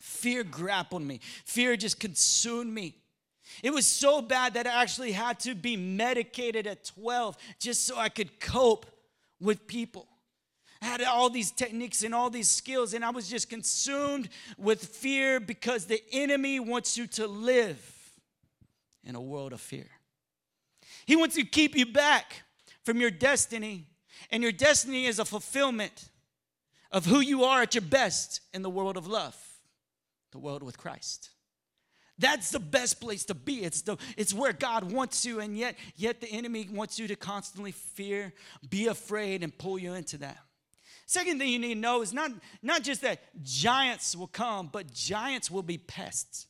Fear 0.00 0.42
grappled 0.42 1.02
me. 1.02 1.20
Fear 1.44 1.76
just 1.76 2.00
consumed 2.00 2.74
me. 2.74 2.96
It 3.62 3.72
was 3.72 3.86
so 3.86 4.20
bad 4.20 4.54
that 4.54 4.66
I 4.66 4.82
actually 4.82 5.12
had 5.12 5.40
to 5.40 5.54
be 5.54 5.76
medicated 5.76 6.66
at 6.66 6.84
12 6.84 7.36
just 7.58 7.86
so 7.86 7.96
I 7.96 8.08
could 8.08 8.40
cope 8.40 8.86
with 9.40 9.66
people. 9.66 10.08
I 10.82 10.86
had 10.86 11.02
all 11.02 11.30
these 11.30 11.50
techniques 11.50 12.02
and 12.02 12.14
all 12.14 12.28
these 12.28 12.50
skills, 12.50 12.92
and 12.92 13.04
I 13.04 13.10
was 13.10 13.28
just 13.28 13.48
consumed 13.48 14.28
with 14.58 14.84
fear 14.84 15.40
because 15.40 15.86
the 15.86 16.02
enemy 16.12 16.60
wants 16.60 16.98
you 16.98 17.06
to 17.08 17.26
live 17.26 17.80
in 19.02 19.14
a 19.14 19.20
world 19.20 19.52
of 19.52 19.60
fear. 19.60 19.86
He 21.06 21.16
wants 21.16 21.36
to 21.36 21.44
keep 21.44 21.74
you 21.74 21.86
back 21.86 22.42
from 22.82 23.00
your 23.00 23.10
destiny, 23.10 23.86
and 24.30 24.42
your 24.42 24.52
destiny 24.52 25.06
is 25.06 25.18
a 25.18 25.24
fulfillment 25.24 26.10
of 26.92 27.06
who 27.06 27.20
you 27.20 27.44
are 27.44 27.62
at 27.62 27.74
your 27.74 27.82
best 27.82 28.40
in 28.52 28.62
the 28.62 28.70
world 28.70 28.96
of 28.96 29.06
love, 29.06 29.36
the 30.32 30.38
world 30.38 30.62
with 30.62 30.76
Christ. 30.76 31.30
That's 32.18 32.50
the 32.50 32.60
best 32.60 33.00
place 33.00 33.24
to 33.26 33.34
be. 33.34 33.64
It's, 33.64 33.82
the, 33.82 33.96
it's 34.16 34.32
where 34.32 34.52
God 34.52 34.92
wants 34.92 35.26
you, 35.26 35.40
and 35.40 35.56
yet, 35.56 35.76
yet 35.96 36.20
the 36.20 36.28
enemy 36.28 36.68
wants 36.70 36.98
you 36.98 37.08
to 37.08 37.16
constantly 37.16 37.72
fear, 37.72 38.32
be 38.68 38.86
afraid, 38.86 39.42
and 39.42 39.56
pull 39.56 39.78
you 39.78 39.94
into 39.94 40.18
that. 40.18 40.38
Second 41.06 41.38
thing 41.38 41.50
you 41.50 41.58
need 41.58 41.74
to 41.74 41.80
know 41.80 42.02
is 42.02 42.12
not, 42.12 42.30
not 42.62 42.82
just 42.82 43.02
that 43.02 43.20
giants 43.42 44.16
will 44.16 44.28
come, 44.28 44.68
but 44.72 44.92
giants 44.92 45.50
will 45.50 45.62
be 45.62 45.76
pests. 45.76 46.46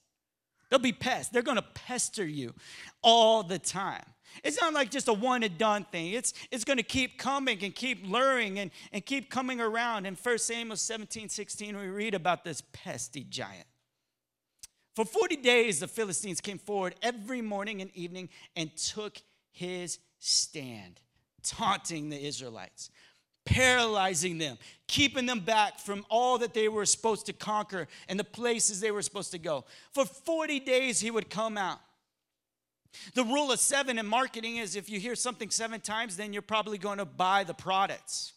They'll 0.71 0.79
be 0.79 0.93
pests. 0.93 1.33
They're 1.33 1.43
gonna 1.43 1.63
pester 1.75 2.25
you 2.27 2.55
all 3.03 3.43
the 3.43 3.59
time. 3.59 4.05
It's 4.43 4.61
not 4.61 4.73
like 4.73 4.91
just 4.91 5.09
a 5.09 5.13
one 5.13 5.43
and 5.43 5.57
done 5.57 5.85
thing. 5.85 6.13
It's, 6.13 6.35
it's 6.51 6.65
going 6.65 6.79
to 6.79 6.83
keep 6.83 7.19
coming 7.19 7.63
and 7.63 7.75
keep 7.75 8.05
luring 8.05 8.59
and, 8.59 8.71
and 8.93 9.05
keep 9.05 9.31
coming 9.31 9.61
around. 9.61 10.07
In 10.07 10.17
1 10.17 10.39
Samuel 10.39 10.77
17 10.77 11.29
16, 11.29 11.77
we 11.77 11.87
read 11.87 12.15
about 12.15 12.45
this 12.45 12.61
pesty 12.73 13.29
giant. 13.29 13.67
For 14.95 15.05
40 15.05 15.37
days, 15.37 15.81
the 15.81 15.89
Philistines 15.89 16.41
came 16.41 16.59
forward 16.59 16.95
every 17.03 17.43
morning 17.43 17.81
and 17.83 17.91
evening 17.97 18.29
and 18.55 18.75
took 18.77 19.21
his 19.51 19.99
stand, 20.21 21.01
taunting 21.43 22.11
the 22.11 22.25
Israelites, 22.25 22.91
paralyzing 23.45 24.39
them, 24.39 24.57
keeping 24.87 25.27
them 25.27 25.41
back 25.41 25.81
from 25.81 26.07
all 26.11 26.39
that 26.39 26.55
they 26.55 26.69
were 26.69 26.87
supposed 26.87 27.27
to 27.27 27.33
conquer 27.33 27.89
and 28.09 28.19
the 28.19 28.25
places 28.25 28.81
they 28.81 28.93
were 28.93 29.03
supposed 29.03 29.33
to 29.33 29.39
go. 29.39 29.65
For 29.93 30.05
40 30.05 30.61
days, 30.61 31.01
he 31.01 31.11
would 31.11 31.29
come 31.29 31.59
out. 31.59 31.81
The 33.15 33.25
rule 33.25 33.51
of 33.51 33.59
seven 33.59 33.99
in 33.99 34.07
marketing 34.07 34.59
is 34.59 34.77
if 34.77 34.89
you 34.89 35.01
hear 35.01 35.17
something 35.17 35.51
seven 35.51 35.81
times, 35.81 36.17
then 36.17 36.33
you're 36.33 36.43
probably 36.43 36.79
going 36.79 36.99
to 36.99 37.05
buy 37.05 37.43
the 37.43 37.55
products. 37.55 38.33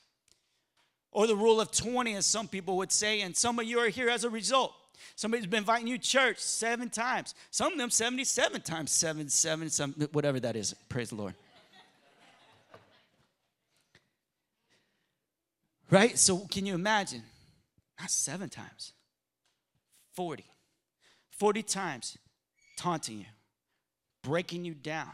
or 1.12 1.26
the 1.26 1.36
rule 1.36 1.62
of 1.62 1.72
20, 1.72 2.16
as 2.16 2.26
some 2.26 2.48
people 2.48 2.78
would 2.78 2.92
say. 2.92 3.22
And 3.22 3.36
some 3.36 3.60
of 3.60 3.66
you 3.66 3.80
are 3.80 3.90
here 3.90 4.10
as 4.10 4.24
a 4.24 4.30
result. 4.30 4.74
Somebody's 5.16 5.48
been 5.48 5.60
inviting 5.60 5.88
you 5.88 5.98
to 5.98 6.04
church 6.04 6.40
seven 6.40 6.90
times. 6.90 7.36
Some 7.52 7.74
of 7.74 7.78
them 7.78 7.90
77 7.90 8.62
times, 8.62 8.92
seven, 8.92 9.30
seven, 9.30 9.70
some, 9.70 9.94
whatever 10.12 10.40
that 10.40 10.56
is. 10.56 10.74
Praise 10.90 11.10
the 11.10 11.16
Lord. 11.16 11.34
Right? 15.90 16.18
So 16.18 16.40
can 16.52 16.66
you 16.66 16.76
imagine? 16.76 17.24
Not 18.00 18.12
seven 18.12 18.50
times, 18.50 18.94
40. 20.14 20.46
40 21.32 21.64
times 21.64 22.18
taunting 22.78 23.20
you, 23.20 23.26
breaking 24.24 24.66
you 24.66 24.74
down. 24.74 25.12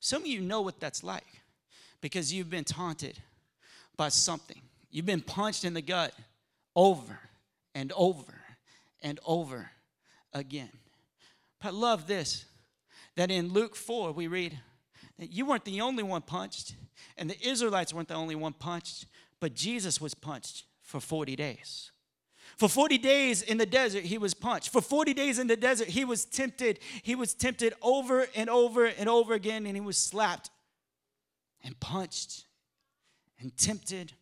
Some 0.00 0.22
of 0.22 0.28
you 0.28 0.40
know 0.40 0.60
what 0.60 0.80
that's 0.80 1.02
like 1.02 1.26
because 2.00 2.32
you've 2.32 2.50
been 2.50 2.64
taunted 2.64 3.18
by 3.96 4.08
something. 4.08 4.60
You've 4.90 5.06
been 5.06 5.20
punched 5.20 5.64
in 5.64 5.74
the 5.74 5.82
gut 5.82 6.14
over 6.74 7.18
and 7.74 7.92
over 7.96 8.41
and 9.02 9.20
over 9.26 9.70
again. 10.32 10.70
But 11.60 11.68
I 11.68 11.72
love 11.72 12.06
this 12.06 12.46
that 13.16 13.30
in 13.30 13.52
Luke 13.52 13.76
4, 13.76 14.12
we 14.12 14.26
read 14.26 14.58
that 15.18 15.30
you 15.30 15.44
weren't 15.44 15.64
the 15.64 15.82
only 15.82 16.02
one 16.02 16.22
punched, 16.22 16.74
and 17.18 17.28
the 17.28 17.46
Israelites 17.46 17.92
weren't 17.92 18.08
the 18.08 18.14
only 18.14 18.34
one 18.34 18.54
punched, 18.54 19.06
but 19.38 19.54
Jesus 19.54 20.00
was 20.00 20.14
punched 20.14 20.64
for 20.82 20.98
40 20.98 21.36
days. 21.36 21.90
For 22.56 22.68
40 22.68 22.98
days 22.98 23.42
in 23.42 23.58
the 23.58 23.66
desert, 23.66 24.04
he 24.04 24.18
was 24.18 24.34
punched. 24.34 24.70
For 24.70 24.80
40 24.80 25.14
days 25.14 25.38
in 25.38 25.46
the 25.46 25.56
desert, 25.56 25.88
he 25.88 26.04
was 26.04 26.24
tempted. 26.24 26.78
He 27.02 27.14
was 27.14 27.34
tempted 27.34 27.74
over 27.82 28.26
and 28.34 28.48
over 28.50 28.86
and 28.86 29.08
over 29.08 29.34
again, 29.34 29.66
and 29.66 29.76
he 29.76 29.80
was 29.80 29.96
slapped 29.96 30.50
and 31.64 31.78
punched 31.80 32.44
and 33.40 33.56
tempted. 33.56 34.12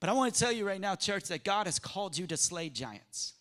But 0.00 0.10
I 0.10 0.12
want 0.12 0.34
to 0.34 0.40
tell 0.40 0.52
you 0.52 0.66
right 0.66 0.80
now, 0.80 0.94
church, 0.94 1.24
that 1.24 1.44
God 1.44 1.66
has 1.66 1.78
called 1.78 2.16
you 2.16 2.26
to 2.26 2.36
slay 2.36 2.68
giants. 2.68 3.34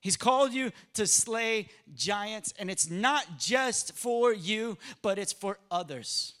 He's 0.00 0.16
called 0.16 0.52
you 0.52 0.70
to 0.94 1.06
slay 1.06 1.68
giants, 1.94 2.54
and 2.58 2.70
it's 2.70 2.88
not 2.88 3.38
just 3.38 3.94
for 3.94 4.32
you, 4.32 4.78
but 5.02 5.18
it's 5.18 5.32
for 5.32 5.58
others. 5.70 6.34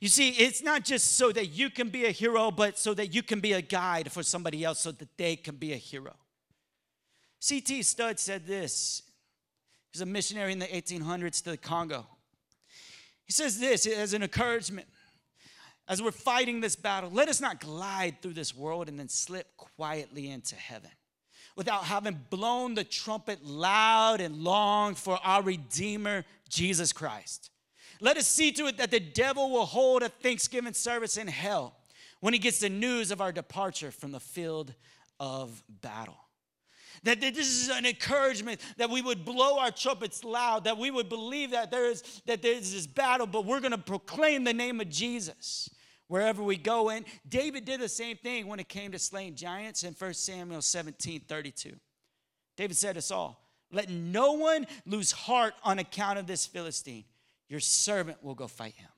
You 0.00 0.08
see, 0.08 0.30
it's 0.30 0.62
not 0.62 0.84
just 0.84 1.16
so 1.16 1.32
that 1.32 1.46
you 1.46 1.70
can 1.70 1.88
be 1.88 2.06
a 2.06 2.10
hero, 2.10 2.50
but 2.50 2.78
so 2.78 2.94
that 2.94 3.14
you 3.14 3.22
can 3.22 3.40
be 3.40 3.52
a 3.52 3.62
guide 3.62 4.10
for 4.10 4.22
somebody 4.22 4.64
else 4.64 4.80
so 4.80 4.92
that 4.92 5.16
they 5.16 5.36
can 5.36 5.56
be 5.56 5.72
a 5.72 5.76
hero. 5.76 6.14
C.T. 7.40 7.82
Studd 7.82 8.18
said 8.18 8.46
this. 8.46 9.02
He's 9.92 10.02
a 10.02 10.06
missionary 10.06 10.52
in 10.52 10.58
the 10.58 10.66
1800s 10.66 11.42
to 11.44 11.50
the 11.50 11.56
Congo. 11.56 12.06
He 13.24 13.32
says 13.32 13.58
this 13.58 13.86
as 13.86 14.12
an 14.12 14.22
encouragement 14.22 14.88
as 15.90 16.00
we're 16.00 16.12
fighting 16.12 16.60
this 16.60 16.76
battle, 16.76 17.10
let 17.10 17.28
us 17.28 17.40
not 17.40 17.58
glide 17.58 18.22
through 18.22 18.32
this 18.32 18.56
world 18.56 18.88
and 18.88 18.96
then 18.96 19.08
slip 19.08 19.56
quietly 19.56 20.30
into 20.30 20.54
heaven 20.54 20.92
without 21.56 21.82
having 21.82 22.18
blown 22.30 22.74
the 22.74 22.84
trumpet 22.84 23.44
loud 23.44 24.20
and 24.20 24.36
long 24.36 24.94
for 24.94 25.18
our 25.24 25.42
Redeemer, 25.42 26.24
Jesus 26.48 26.92
Christ. 26.92 27.50
Let 28.00 28.16
us 28.16 28.28
see 28.28 28.52
to 28.52 28.66
it 28.66 28.78
that 28.78 28.92
the 28.92 29.00
devil 29.00 29.50
will 29.50 29.66
hold 29.66 30.04
a 30.04 30.08
Thanksgiving 30.08 30.74
service 30.74 31.16
in 31.16 31.26
hell 31.26 31.74
when 32.20 32.34
he 32.34 32.38
gets 32.38 32.60
the 32.60 32.68
news 32.68 33.10
of 33.10 33.20
our 33.20 33.32
departure 33.32 33.90
from 33.90 34.12
the 34.12 34.20
field 34.20 34.72
of 35.18 35.60
battle. 35.82 36.18
That 37.02 37.20
this 37.20 37.36
is 37.36 37.68
an 37.68 37.84
encouragement 37.84 38.60
that 38.76 38.90
we 38.90 39.02
would 39.02 39.24
blow 39.24 39.58
our 39.58 39.72
trumpets 39.72 40.22
loud, 40.22 40.64
that 40.64 40.78
we 40.78 40.92
would 40.92 41.08
believe 41.08 41.50
that 41.50 41.72
there 41.72 41.90
is 41.90 42.22
that 42.26 42.42
there 42.42 42.52
is 42.52 42.72
this 42.72 42.86
battle, 42.86 43.26
but 43.26 43.44
we're 43.44 43.58
to 43.58 43.76
proclaim 43.76 44.44
the 44.44 44.52
name 44.52 44.80
of 44.80 44.88
Jesus 44.88 45.68
wherever 46.10 46.42
we 46.42 46.56
go 46.56 46.90
in. 46.90 47.04
David 47.28 47.64
did 47.64 47.80
the 47.80 47.88
same 47.88 48.16
thing 48.16 48.48
when 48.48 48.58
it 48.58 48.68
came 48.68 48.90
to 48.90 48.98
slaying 48.98 49.36
giants 49.36 49.84
in 49.84 49.94
1 49.94 50.14
Samuel 50.14 50.60
17 50.60 51.20
32. 51.20 51.72
David 52.56 52.76
said 52.76 52.96
us 52.96 53.12
all, 53.12 53.40
Let 53.70 53.88
no 53.88 54.32
one 54.32 54.66
lose 54.84 55.12
heart 55.12 55.54
on 55.62 55.78
account 55.78 56.18
of 56.18 56.26
this 56.26 56.44
Philistine 56.46 57.04
your 57.48 57.60
servant 57.60 58.22
will 58.22 58.34
go 58.34 58.46
fight 58.46 58.74
him. 58.74 58.88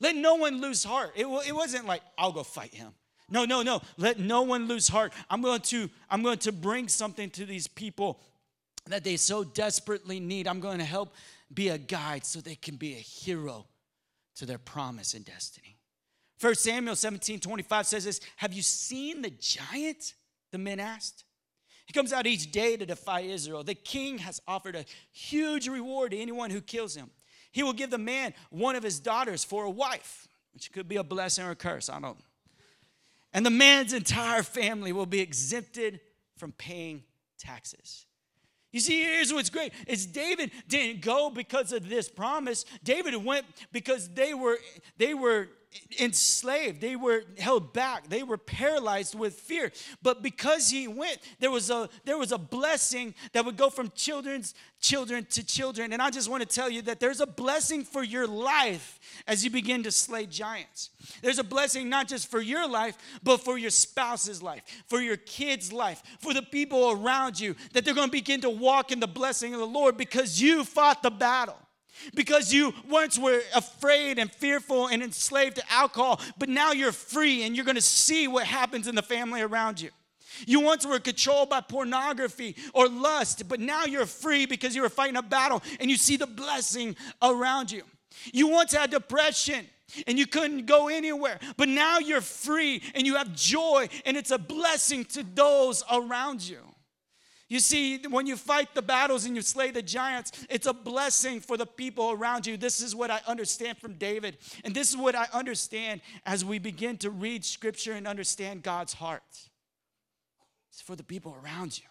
Let 0.00 0.16
no 0.16 0.34
one 0.34 0.60
lose 0.60 0.82
heart. 0.82 1.12
It, 1.14 1.26
it 1.46 1.54
wasn't 1.54 1.86
like, 1.86 2.02
I'll 2.18 2.32
go 2.32 2.42
fight 2.42 2.74
him. 2.74 2.92
No, 3.30 3.44
no, 3.44 3.62
no. 3.62 3.80
Let 3.96 4.18
no 4.18 4.42
one 4.42 4.66
lose 4.66 4.88
heart. 4.88 5.12
I'm 5.30 5.42
going 5.42 5.60
to, 5.60 5.88
I'm 6.10 6.22
going 6.22 6.38
to 6.38 6.52
bring 6.52 6.88
something 6.88 7.30
to 7.30 7.46
these 7.46 7.68
people 7.68 8.20
that 8.86 9.04
they 9.04 9.16
so 9.16 9.44
desperately 9.44 10.18
need. 10.18 10.48
I'm 10.48 10.58
going 10.58 10.78
to 10.78 10.84
help 10.84 11.14
be 11.54 11.68
a 11.68 11.78
guide 11.78 12.26
so 12.26 12.40
they 12.40 12.56
can 12.56 12.76
be 12.76 12.94
a 12.94 12.98
hero 12.98 13.66
to 14.36 14.46
their 14.46 14.58
promise 14.58 15.14
and 15.14 15.24
destiny. 15.24 15.76
First 16.42 16.64
Samuel 16.64 16.96
17, 16.96 17.38
25 17.38 17.86
says 17.86 18.04
this 18.04 18.20
Have 18.34 18.52
you 18.52 18.62
seen 18.62 19.22
the 19.22 19.30
giant? 19.30 20.14
The 20.50 20.58
men 20.58 20.80
asked. 20.80 21.22
He 21.86 21.92
comes 21.92 22.12
out 22.12 22.26
each 22.26 22.50
day 22.50 22.76
to 22.76 22.84
defy 22.84 23.20
Israel. 23.20 23.62
The 23.62 23.76
king 23.76 24.18
has 24.18 24.42
offered 24.48 24.74
a 24.74 24.84
huge 25.12 25.68
reward 25.68 26.10
to 26.10 26.18
anyone 26.18 26.50
who 26.50 26.60
kills 26.60 26.96
him. 26.96 27.10
He 27.52 27.62
will 27.62 27.72
give 27.72 27.90
the 27.90 27.98
man 27.98 28.34
one 28.50 28.74
of 28.74 28.82
his 28.82 28.98
daughters 28.98 29.44
for 29.44 29.62
a 29.62 29.70
wife, 29.70 30.26
which 30.52 30.72
could 30.72 30.88
be 30.88 30.96
a 30.96 31.04
blessing 31.04 31.44
or 31.44 31.52
a 31.52 31.54
curse. 31.54 31.88
I 31.88 31.92
don't 31.92 32.02
know. 32.02 32.16
And 33.32 33.46
the 33.46 33.50
man's 33.50 33.92
entire 33.92 34.42
family 34.42 34.92
will 34.92 35.06
be 35.06 35.20
exempted 35.20 36.00
from 36.36 36.50
paying 36.50 37.04
taxes. 37.38 38.04
You 38.72 38.80
see, 38.80 39.04
here's 39.04 39.32
what's 39.32 39.48
great. 39.48 39.72
Is 39.86 40.06
David 40.06 40.50
didn't 40.66 41.02
go 41.02 41.30
because 41.30 41.72
of 41.72 41.88
this 41.88 42.08
promise. 42.08 42.64
David 42.82 43.14
went 43.14 43.46
because 43.70 44.08
they 44.08 44.34
were 44.34 44.58
they 44.96 45.14
were 45.14 45.48
enslaved. 46.00 46.80
They 46.80 46.96
were 46.96 47.24
held 47.38 47.72
back. 47.72 48.08
They 48.08 48.22
were 48.22 48.38
paralyzed 48.38 49.14
with 49.14 49.34
fear. 49.34 49.72
But 50.02 50.22
because 50.22 50.70
he 50.70 50.88
went, 50.88 51.18
there 51.40 51.50
was 51.50 51.70
a 51.70 51.88
there 52.04 52.18
was 52.18 52.32
a 52.32 52.38
blessing 52.38 53.14
that 53.32 53.44
would 53.44 53.56
go 53.56 53.70
from 53.70 53.92
children's 53.94 54.54
children 54.80 55.24
to 55.30 55.44
children. 55.44 55.92
And 55.92 56.02
I 56.02 56.10
just 56.10 56.28
want 56.28 56.42
to 56.42 56.48
tell 56.48 56.68
you 56.68 56.82
that 56.82 57.00
there's 57.00 57.20
a 57.20 57.26
blessing 57.26 57.84
for 57.84 58.02
your 58.02 58.26
life 58.26 58.98
as 59.26 59.44
you 59.44 59.50
begin 59.50 59.82
to 59.84 59.90
slay 59.90 60.26
giants. 60.26 60.90
There's 61.22 61.38
a 61.38 61.44
blessing 61.44 61.88
not 61.88 62.08
just 62.08 62.30
for 62.30 62.40
your 62.40 62.68
life, 62.68 62.98
but 63.22 63.38
for 63.38 63.56
your 63.56 63.70
spouse's 63.70 64.42
life, 64.42 64.62
for 64.86 65.00
your 65.00 65.16
kids' 65.16 65.72
life, 65.72 66.02
for 66.20 66.34
the 66.34 66.42
people 66.42 66.90
around 66.90 67.38
you, 67.38 67.54
that 67.72 67.84
they're 67.84 67.94
going 67.94 68.08
to 68.08 68.12
begin 68.12 68.40
to 68.42 68.50
walk 68.50 68.92
in 68.92 69.00
the 69.00 69.06
blessing 69.06 69.54
of 69.54 69.60
the 69.60 69.66
Lord 69.66 69.96
because 69.96 70.40
you 70.40 70.64
fought 70.64 71.02
the 71.02 71.10
battle 71.10 71.58
because 72.14 72.52
you 72.52 72.74
once 72.88 73.18
were 73.18 73.40
afraid 73.54 74.18
and 74.18 74.30
fearful 74.30 74.88
and 74.88 75.02
enslaved 75.02 75.56
to 75.56 75.72
alcohol, 75.72 76.20
but 76.38 76.48
now 76.48 76.72
you're 76.72 76.92
free 76.92 77.42
and 77.44 77.56
you're 77.56 77.64
to 77.72 77.80
see 77.80 78.28
what 78.28 78.44
happens 78.44 78.88
in 78.88 78.94
the 78.94 79.02
family 79.02 79.40
around 79.40 79.80
you. 79.80 79.90
You 80.46 80.60
once 80.60 80.86
were 80.86 80.98
controlled 80.98 81.50
by 81.50 81.60
pornography 81.60 82.56
or 82.74 82.88
lust, 82.88 83.48
but 83.48 83.60
now 83.60 83.84
you're 83.84 84.06
free 84.06 84.46
because 84.46 84.74
you 84.74 84.82
were 84.82 84.88
fighting 84.88 85.16
a 85.16 85.22
battle 85.22 85.62
and 85.80 85.90
you 85.90 85.96
see 85.96 86.16
the 86.16 86.26
blessing 86.26 86.96
around 87.20 87.70
you. 87.70 87.82
You 88.32 88.48
once 88.48 88.72
had 88.72 88.90
depression 88.90 89.66
and 90.06 90.18
you 90.18 90.26
couldn't 90.26 90.66
go 90.66 90.88
anywhere, 90.88 91.38
but 91.56 91.68
now 91.68 91.98
you're 91.98 92.20
free 92.20 92.82
and 92.94 93.06
you 93.06 93.16
have 93.16 93.34
joy 93.34 93.88
and 94.04 94.16
it's 94.16 94.30
a 94.30 94.38
blessing 94.38 95.04
to 95.06 95.22
those 95.34 95.84
around 95.90 96.42
you. 96.42 96.58
You 97.52 97.60
see, 97.60 97.98
when 98.08 98.26
you 98.26 98.36
fight 98.36 98.74
the 98.74 98.80
battles 98.80 99.26
and 99.26 99.36
you 99.36 99.42
slay 99.42 99.70
the 99.70 99.82
giants, 99.82 100.32
it's 100.48 100.66
a 100.66 100.72
blessing 100.72 101.38
for 101.38 101.58
the 101.58 101.66
people 101.66 102.10
around 102.10 102.46
you. 102.46 102.56
This 102.56 102.80
is 102.80 102.96
what 102.96 103.10
I 103.10 103.20
understand 103.26 103.76
from 103.76 103.92
David. 103.96 104.38
And 104.64 104.74
this 104.74 104.88
is 104.88 104.96
what 104.96 105.14
I 105.14 105.26
understand 105.34 106.00
as 106.24 106.46
we 106.46 106.58
begin 106.58 106.96
to 106.96 107.10
read 107.10 107.44
scripture 107.44 107.92
and 107.92 108.08
understand 108.08 108.62
God's 108.62 108.94
heart. 108.94 109.22
It's 110.70 110.80
for 110.80 110.96
the 110.96 111.02
people 111.02 111.36
around 111.44 111.78
you. 111.78 111.84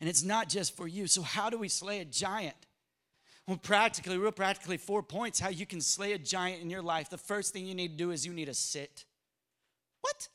And 0.00 0.08
it's 0.08 0.24
not 0.24 0.48
just 0.48 0.74
for 0.74 0.88
you. 0.88 1.08
So, 1.08 1.20
how 1.20 1.50
do 1.50 1.58
we 1.58 1.68
slay 1.68 2.00
a 2.00 2.06
giant? 2.06 2.56
Well, 3.46 3.58
practically, 3.58 4.16
real 4.16 4.32
practically, 4.32 4.78
four 4.78 5.02
points 5.02 5.38
how 5.38 5.50
you 5.50 5.66
can 5.66 5.82
slay 5.82 6.14
a 6.14 6.18
giant 6.18 6.62
in 6.62 6.70
your 6.70 6.80
life. 6.80 7.10
The 7.10 7.18
first 7.18 7.52
thing 7.52 7.66
you 7.66 7.74
need 7.74 7.98
to 7.98 7.98
do 7.98 8.12
is 8.12 8.24
you 8.24 8.32
need 8.32 8.46
to 8.46 8.54
sit. 8.54 9.04
What? 10.00 10.28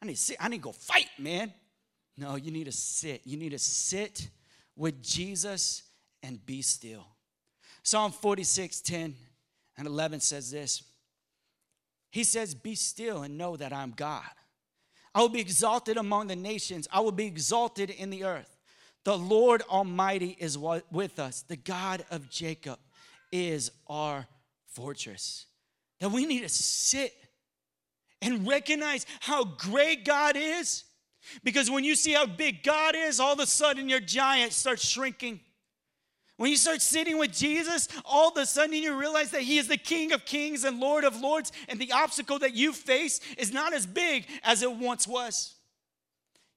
I 0.00 0.06
need 0.06 0.14
to 0.14 0.20
sit. 0.20 0.36
I 0.38 0.46
need 0.46 0.58
to 0.58 0.62
go 0.62 0.70
fight, 0.70 1.10
man. 1.18 1.52
No, 2.16 2.36
you 2.36 2.50
need 2.50 2.64
to 2.64 2.72
sit. 2.72 3.22
You 3.24 3.36
need 3.36 3.50
to 3.50 3.58
sit 3.58 4.28
with 4.76 5.02
Jesus 5.02 5.82
and 6.22 6.44
be 6.44 6.62
still. 6.62 7.06
Psalm 7.82 8.12
46, 8.12 8.80
10 8.82 9.14
and 9.78 9.86
11 9.86 10.20
says 10.20 10.50
this. 10.50 10.82
He 12.10 12.24
says, 12.24 12.54
Be 12.54 12.74
still 12.74 13.22
and 13.22 13.38
know 13.38 13.56
that 13.56 13.72
I'm 13.72 13.92
God. 13.92 14.24
I 15.14 15.20
will 15.20 15.28
be 15.28 15.40
exalted 15.40 15.96
among 15.96 16.28
the 16.28 16.36
nations, 16.36 16.86
I 16.92 17.00
will 17.00 17.12
be 17.12 17.26
exalted 17.26 17.90
in 17.90 18.10
the 18.10 18.24
earth. 18.24 18.56
The 19.04 19.16
Lord 19.16 19.62
Almighty 19.62 20.36
is 20.38 20.58
with 20.58 21.18
us. 21.18 21.42
The 21.42 21.56
God 21.56 22.04
of 22.10 22.28
Jacob 22.28 22.78
is 23.32 23.70
our 23.86 24.26
fortress. 24.66 25.46
That 26.00 26.10
we 26.10 26.26
need 26.26 26.42
to 26.42 26.48
sit 26.48 27.12
and 28.20 28.46
recognize 28.46 29.06
how 29.20 29.44
great 29.44 30.04
God 30.04 30.36
is 30.36 30.84
because 31.44 31.70
when 31.70 31.84
you 31.84 31.94
see 31.94 32.12
how 32.12 32.26
big 32.26 32.62
God 32.62 32.94
is, 32.96 33.20
all 33.20 33.32
of 33.32 33.40
a 33.40 33.46
sudden 33.46 33.88
your 33.88 34.00
giant 34.00 34.52
starts 34.52 34.86
shrinking. 34.86 35.40
When 36.36 36.50
you 36.50 36.56
start 36.56 36.80
sitting 36.80 37.18
with 37.18 37.32
Jesus, 37.32 37.86
all 38.04 38.30
of 38.30 38.36
a 38.38 38.46
sudden 38.46 38.74
you 38.74 38.98
realize 38.98 39.30
that 39.32 39.42
He 39.42 39.58
is 39.58 39.68
the 39.68 39.76
King 39.76 40.12
of 40.12 40.24
kings 40.24 40.64
and 40.64 40.80
Lord 40.80 41.04
of 41.04 41.20
lords, 41.20 41.52
and 41.68 41.78
the 41.78 41.92
obstacle 41.92 42.38
that 42.38 42.54
you 42.54 42.72
face 42.72 43.20
is 43.36 43.52
not 43.52 43.74
as 43.74 43.84
big 43.84 44.26
as 44.42 44.62
it 44.62 44.72
once 44.72 45.06
was. 45.06 45.54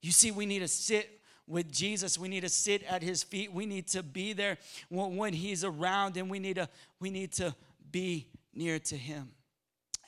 You 0.01 0.11
see, 0.11 0.31
we 0.31 0.45
need 0.45 0.59
to 0.59 0.67
sit 0.67 1.19
with 1.47 1.71
Jesus. 1.71 2.17
We 2.17 2.29
need 2.29 2.41
to 2.41 2.49
sit 2.49 2.83
at 2.83 3.01
his 3.01 3.23
feet. 3.23 3.51
We 3.51 3.65
need 3.65 3.87
to 3.89 4.03
be 4.03 4.33
there 4.33 4.57
when, 4.89 5.33
he's 5.33 5.63
around, 5.63 6.17
and 6.17 6.29
we 6.29 6.39
need 6.39 6.55
to, 6.55 6.69
we 6.99 7.09
need 7.09 7.33
to 7.33 7.55
be 7.91 8.27
near 8.53 8.79
to 8.79 8.95
him 8.95 9.31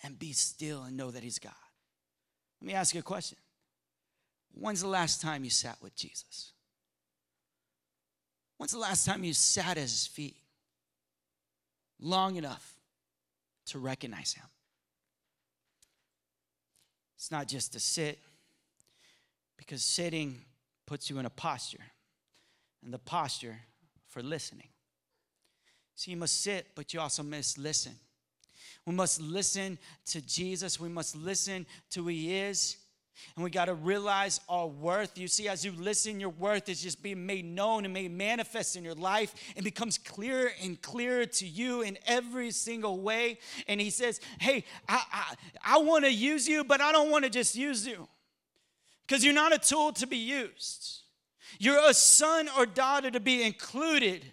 and 0.03 0.17
be 0.17 0.31
still 0.31 0.83
and 0.83 0.95
know 0.95 1.11
that 1.11 1.23
he's 1.23 1.39
God. 1.39 1.51
Let 2.61 2.67
me 2.67 2.73
ask 2.73 2.93
you 2.93 3.01
a 3.01 3.03
question. 3.03 3.37
When's 4.57 4.81
the 4.81 4.87
last 4.87 5.21
time 5.21 5.43
you 5.43 5.49
sat 5.49 5.77
with 5.81 5.95
Jesus? 5.95 6.53
When's 8.57 8.71
the 8.71 8.79
last 8.79 9.05
time 9.05 9.23
you 9.23 9.33
sat 9.33 9.71
at 9.71 9.77
his 9.77 10.07
feet 10.07 10.37
long 11.99 12.37
enough 12.37 12.73
to 13.67 13.79
recognize 13.79 14.33
him? 14.33 14.45
It's 17.17 17.31
not 17.31 17.47
just 17.47 17.73
to 17.73 17.79
sit, 17.79 18.19
because 19.57 19.83
sitting 19.83 20.39
puts 20.85 21.09
you 21.09 21.19
in 21.19 21.25
a 21.25 21.29
posture, 21.29 21.83
and 22.83 22.93
the 22.93 22.99
posture 22.99 23.57
for 24.07 24.23
listening. 24.23 24.67
So 25.95 26.11
you 26.11 26.17
must 26.17 26.41
sit, 26.41 26.67
but 26.75 26.93
you 26.93 27.01
also 27.01 27.23
must 27.23 27.57
listen. 27.57 27.93
We 28.85 28.93
must 28.93 29.19
listen 29.19 29.77
to 30.07 30.21
Jesus. 30.21 30.79
We 30.79 30.89
must 30.89 31.15
listen 31.15 31.65
to 31.91 32.03
who 32.03 32.09
He 32.09 32.37
is. 32.37 32.77
And 33.35 33.43
we 33.43 33.49
got 33.49 33.65
to 33.65 33.73
realize 33.73 34.39
our 34.49 34.67
worth. 34.67 35.17
You 35.17 35.27
see, 35.27 35.47
as 35.47 35.65
you 35.65 35.71
listen, 35.77 36.19
your 36.19 36.29
worth 36.29 36.69
is 36.69 36.81
just 36.81 37.01
being 37.01 37.25
made 37.25 37.45
known 37.45 37.85
and 37.85 37.93
made 37.93 38.11
manifest 38.11 38.75
in 38.75 38.83
your 38.83 38.95
life 38.95 39.33
and 39.55 39.63
becomes 39.63 39.97
clearer 39.97 40.51
and 40.61 40.81
clearer 40.81 41.25
to 41.25 41.45
you 41.45 41.81
in 41.81 41.97
every 42.05 42.51
single 42.51 42.99
way. 42.99 43.39
And 43.67 43.79
he 43.79 43.89
says, 43.89 44.19
Hey, 44.39 44.65
I, 44.87 45.03
I, 45.11 45.33
I 45.63 45.77
want 45.79 46.05
to 46.05 46.11
use 46.11 46.47
you, 46.47 46.63
but 46.63 46.81
I 46.81 46.91
don't 46.91 47.09
want 47.09 47.23
to 47.23 47.29
just 47.29 47.55
use 47.55 47.87
you 47.87 48.07
because 49.05 49.23
you're 49.23 49.33
not 49.33 49.53
a 49.53 49.59
tool 49.59 49.93
to 49.93 50.07
be 50.07 50.17
used. 50.17 51.01
You're 51.59 51.89
a 51.89 51.93
son 51.93 52.49
or 52.57 52.65
daughter 52.65 53.11
to 53.11 53.19
be 53.19 53.43
included 53.43 54.25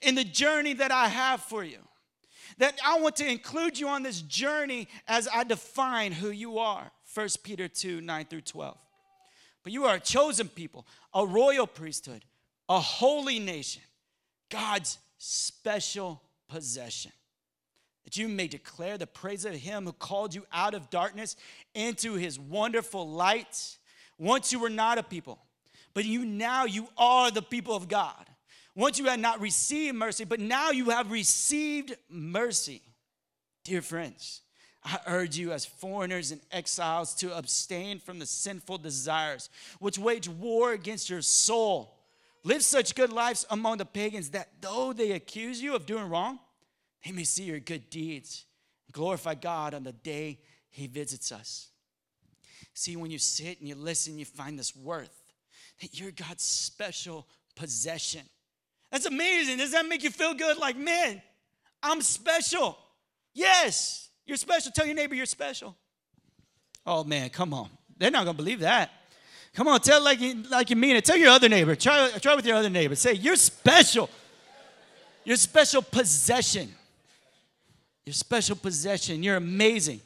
in 0.00 0.14
the 0.14 0.24
journey 0.24 0.74
that 0.74 0.92
I 0.92 1.08
have 1.08 1.42
for 1.42 1.64
you. 1.64 1.78
That 2.58 2.78
I 2.84 3.00
want 3.00 3.16
to 3.16 3.28
include 3.28 3.78
you 3.78 3.88
on 3.88 4.02
this 4.02 4.20
journey 4.20 4.88
as 5.08 5.28
I 5.32 5.44
define 5.44 6.12
who 6.12 6.30
you 6.30 6.58
are. 6.58 6.92
1 7.14 7.28
Peter 7.42 7.68
2 7.68 8.00
9 8.00 8.24
through 8.26 8.40
12. 8.40 8.76
But 9.62 9.72
you 9.72 9.84
are 9.84 9.96
a 9.96 10.00
chosen 10.00 10.48
people, 10.48 10.86
a 11.14 11.26
royal 11.26 11.66
priesthood, 11.66 12.24
a 12.68 12.80
holy 12.80 13.38
nation, 13.38 13.82
God's 14.50 14.98
special 15.18 16.22
possession. 16.48 17.12
That 18.04 18.16
you 18.16 18.28
may 18.28 18.48
declare 18.48 18.98
the 18.98 19.06
praise 19.06 19.44
of 19.44 19.54
Him 19.54 19.84
who 19.84 19.92
called 19.92 20.34
you 20.34 20.44
out 20.52 20.74
of 20.74 20.90
darkness 20.90 21.36
into 21.74 22.14
His 22.14 22.38
wonderful 22.38 23.08
light. 23.08 23.76
Once 24.18 24.52
you 24.52 24.58
were 24.58 24.70
not 24.70 24.98
a 24.98 25.02
people, 25.02 25.38
but 25.94 26.04
you 26.04 26.24
now 26.24 26.64
you 26.64 26.88
are 26.98 27.30
the 27.30 27.42
people 27.42 27.76
of 27.76 27.88
God. 27.88 28.26
Once 28.74 28.98
you 28.98 29.04
had 29.04 29.20
not 29.20 29.40
received 29.40 29.96
mercy, 29.96 30.24
but 30.24 30.40
now 30.40 30.70
you 30.70 30.90
have 30.90 31.10
received 31.10 31.94
mercy. 32.08 32.80
Dear 33.64 33.82
friends, 33.82 34.41
I 34.84 34.98
urge 35.06 35.36
you 35.36 35.52
as 35.52 35.64
foreigners 35.64 36.32
and 36.32 36.40
exiles 36.50 37.14
to 37.16 37.36
abstain 37.36 38.00
from 38.00 38.18
the 38.18 38.26
sinful 38.26 38.78
desires 38.78 39.48
which 39.78 39.98
wage 39.98 40.28
war 40.28 40.72
against 40.72 41.08
your 41.08 41.22
soul. 41.22 41.98
Live 42.44 42.62
such 42.64 42.96
good 42.96 43.12
lives 43.12 43.46
among 43.50 43.78
the 43.78 43.84
pagans 43.84 44.30
that 44.30 44.48
though 44.60 44.92
they 44.92 45.12
accuse 45.12 45.62
you 45.62 45.76
of 45.76 45.86
doing 45.86 46.08
wrong, 46.08 46.40
they 47.04 47.12
may 47.12 47.24
see 47.24 47.44
your 47.44 47.60
good 47.60 47.90
deeds 47.90 48.44
glorify 48.92 49.34
God 49.34 49.74
on 49.74 49.82
the 49.82 49.92
day 49.92 50.38
he 50.70 50.86
visits 50.86 51.32
us. 51.32 51.68
See, 52.74 52.96
when 52.96 53.10
you 53.10 53.18
sit 53.18 53.58
and 53.58 53.68
you 53.68 53.74
listen, 53.74 54.18
you 54.18 54.24
find 54.24 54.58
this 54.58 54.76
worth 54.76 55.22
that 55.80 55.98
you're 55.98 56.12
God's 56.12 56.44
special 56.44 57.26
possession. 57.56 58.22
That's 58.90 59.06
amazing. 59.06 59.58
Does 59.58 59.72
that 59.72 59.86
make 59.86 60.04
you 60.04 60.10
feel 60.10 60.34
good? 60.34 60.58
Like, 60.58 60.76
man, 60.76 61.20
I'm 61.82 62.02
special. 62.02 62.78
Yes, 63.34 64.08
you're 64.26 64.36
special. 64.36 64.72
Tell 64.72 64.86
your 64.86 64.94
neighbor 64.94 65.14
you're 65.14 65.26
special. 65.26 65.76
Oh, 66.86 67.04
man, 67.04 67.30
come 67.30 67.54
on. 67.54 67.68
They're 67.96 68.10
not 68.10 68.24
to 68.24 68.32
believe 68.32 68.60
that. 68.60 68.90
Come 69.54 69.68
on, 69.68 69.80
tell 69.80 70.02
like 70.02 70.20
you, 70.20 70.42
like 70.50 70.70
you 70.70 70.76
mean 70.76 70.96
it. 70.96 71.04
Tell 71.04 71.16
your 71.16 71.28
other 71.28 71.48
neighbor. 71.48 71.76
Try, 71.76 72.10
try 72.20 72.34
with 72.34 72.46
your 72.46 72.56
other 72.56 72.70
neighbor. 72.70 72.94
Say, 72.94 73.12
you're 73.12 73.36
special. 73.36 74.08
You're 75.24 75.36
special 75.36 75.82
possession. 75.82 76.72
You're 78.04 78.14
special 78.14 78.56
possession. 78.56 79.22
You're 79.22 79.36
amazing. 79.36 80.00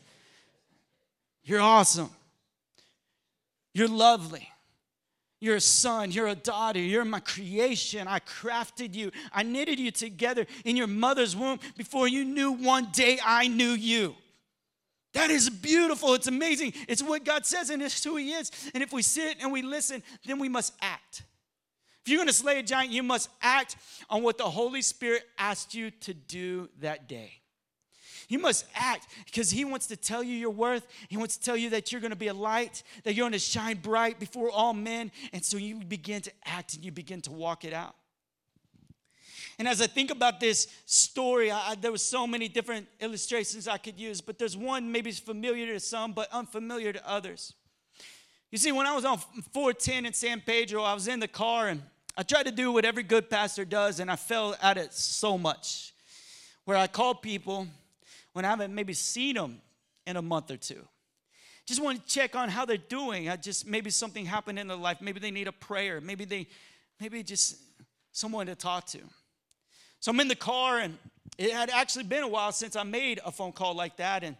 You're 1.44 1.60
awesome. 1.60 2.10
You're 3.72 3.88
lovely. 3.88 4.48
You're 5.38 5.56
a 5.56 5.60
son, 5.60 6.10
you're 6.12 6.28
a 6.28 6.34
daughter, 6.34 6.78
you're 6.78 7.04
my 7.04 7.20
creation. 7.20 8.08
I 8.08 8.20
crafted 8.20 8.94
you, 8.94 9.10
I 9.32 9.42
knitted 9.42 9.78
you 9.78 9.90
together 9.90 10.46
in 10.64 10.76
your 10.76 10.86
mother's 10.86 11.36
womb 11.36 11.60
before 11.76 12.08
you 12.08 12.24
knew 12.24 12.52
one 12.52 12.88
day 12.92 13.18
I 13.24 13.48
knew 13.48 13.72
you. 13.72 14.14
That 15.12 15.30
is 15.30 15.48
beautiful. 15.48 16.12
It's 16.12 16.26
amazing. 16.26 16.74
It's 16.88 17.02
what 17.02 17.24
God 17.24 17.46
says, 17.46 17.70
and 17.70 17.82
it's 17.82 18.04
who 18.04 18.16
He 18.16 18.32
is. 18.32 18.50
And 18.74 18.82
if 18.82 18.92
we 18.92 19.00
sit 19.00 19.38
and 19.40 19.50
we 19.50 19.62
listen, 19.62 20.02
then 20.26 20.38
we 20.38 20.48
must 20.48 20.74
act. 20.82 21.22
If 22.04 22.10
you're 22.10 22.18
going 22.18 22.28
to 22.28 22.34
slay 22.34 22.58
a 22.58 22.62
giant, 22.62 22.92
you 22.92 23.02
must 23.02 23.30
act 23.40 23.76
on 24.08 24.22
what 24.22 24.38
the 24.38 24.44
Holy 24.44 24.82
Spirit 24.82 25.22
asked 25.38 25.74
you 25.74 25.90
to 25.90 26.14
do 26.14 26.68
that 26.80 27.08
day. 27.08 27.32
You 28.28 28.38
must 28.38 28.64
act 28.74 29.08
because 29.24 29.50
He 29.50 29.64
wants 29.64 29.86
to 29.88 29.96
tell 29.96 30.22
you 30.22 30.34
your 30.34 30.50
worth. 30.50 30.86
He 31.08 31.16
wants 31.16 31.36
to 31.36 31.42
tell 31.42 31.56
you 31.56 31.70
that 31.70 31.92
you're 31.92 32.00
going 32.00 32.10
to 32.10 32.16
be 32.16 32.28
a 32.28 32.34
light, 32.34 32.82
that 33.04 33.14
you're 33.14 33.24
going 33.24 33.32
to 33.32 33.38
shine 33.38 33.78
bright 33.78 34.18
before 34.18 34.50
all 34.50 34.72
men. 34.72 35.12
And 35.32 35.44
so 35.44 35.56
you 35.56 35.76
begin 35.76 36.22
to 36.22 36.32
act 36.44 36.74
and 36.74 36.84
you 36.84 36.90
begin 36.90 37.20
to 37.22 37.32
walk 37.32 37.64
it 37.64 37.72
out. 37.72 37.94
And 39.58 39.66
as 39.66 39.80
I 39.80 39.86
think 39.86 40.10
about 40.10 40.38
this 40.38 40.68
story, 40.84 41.50
I, 41.50 41.76
there 41.80 41.90
were 41.90 41.98
so 41.98 42.26
many 42.26 42.46
different 42.48 42.86
illustrations 43.00 43.66
I 43.66 43.78
could 43.78 43.98
use, 43.98 44.20
but 44.20 44.38
there's 44.38 44.56
one 44.56 44.92
maybe 44.92 45.10
familiar 45.12 45.66
to 45.72 45.80
some, 45.80 46.12
but 46.12 46.30
unfamiliar 46.30 46.92
to 46.92 47.08
others. 47.08 47.54
You 48.50 48.58
see, 48.58 48.70
when 48.70 48.86
I 48.86 48.94
was 48.94 49.04
on 49.04 49.18
410 49.52 50.06
in 50.06 50.12
San 50.12 50.40
Pedro, 50.40 50.82
I 50.82 50.92
was 50.92 51.08
in 51.08 51.20
the 51.20 51.28
car 51.28 51.68
and 51.68 51.82
I 52.18 52.22
tried 52.22 52.44
to 52.44 52.52
do 52.52 52.72
what 52.72 52.84
every 52.84 53.02
good 53.02 53.28
pastor 53.28 53.66
does, 53.66 54.00
and 54.00 54.10
I 54.10 54.16
fell 54.16 54.56
at 54.62 54.78
it 54.78 54.94
so 54.94 55.36
much. 55.36 55.92
Where 56.64 56.76
I 56.76 56.86
called 56.86 57.20
people 57.20 57.66
when 58.36 58.44
I 58.44 58.48
haven't 58.48 58.74
maybe 58.74 58.92
seen 58.92 59.34
them 59.34 59.62
in 60.06 60.18
a 60.18 60.20
month 60.20 60.50
or 60.50 60.58
two. 60.58 60.86
Just 61.64 61.82
want 61.82 62.06
to 62.06 62.06
check 62.06 62.36
on 62.36 62.50
how 62.50 62.66
they're 62.66 62.76
doing. 62.76 63.30
I 63.30 63.36
just 63.36 63.66
maybe 63.66 63.88
something 63.88 64.26
happened 64.26 64.58
in 64.58 64.68
their 64.68 64.76
life. 64.76 64.98
Maybe 65.00 65.20
they 65.20 65.30
need 65.30 65.48
a 65.48 65.52
prayer. 65.52 66.02
Maybe 66.02 66.26
they, 66.26 66.46
maybe 67.00 67.22
just 67.22 67.56
someone 68.12 68.44
to 68.48 68.54
talk 68.54 68.84
to. 68.88 68.98
So 70.00 70.10
I'm 70.10 70.20
in 70.20 70.28
the 70.28 70.36
car, 70.36 70.80
and 70.80 70.98
it 71.38 71.50
had 71.50 71.70
actually 71.70 72.04
been 72.04 72.24
a 72.24 72.28
while 72.28 72.52
since 72.52 72.76
I 72.76 72.82
made 72.82 73.20
a 73.24 73.32
phone 73.32 73.52
call 73.52 73.74
like 73.74 73.96
that. 73.96 74.22
And 74.22 74.36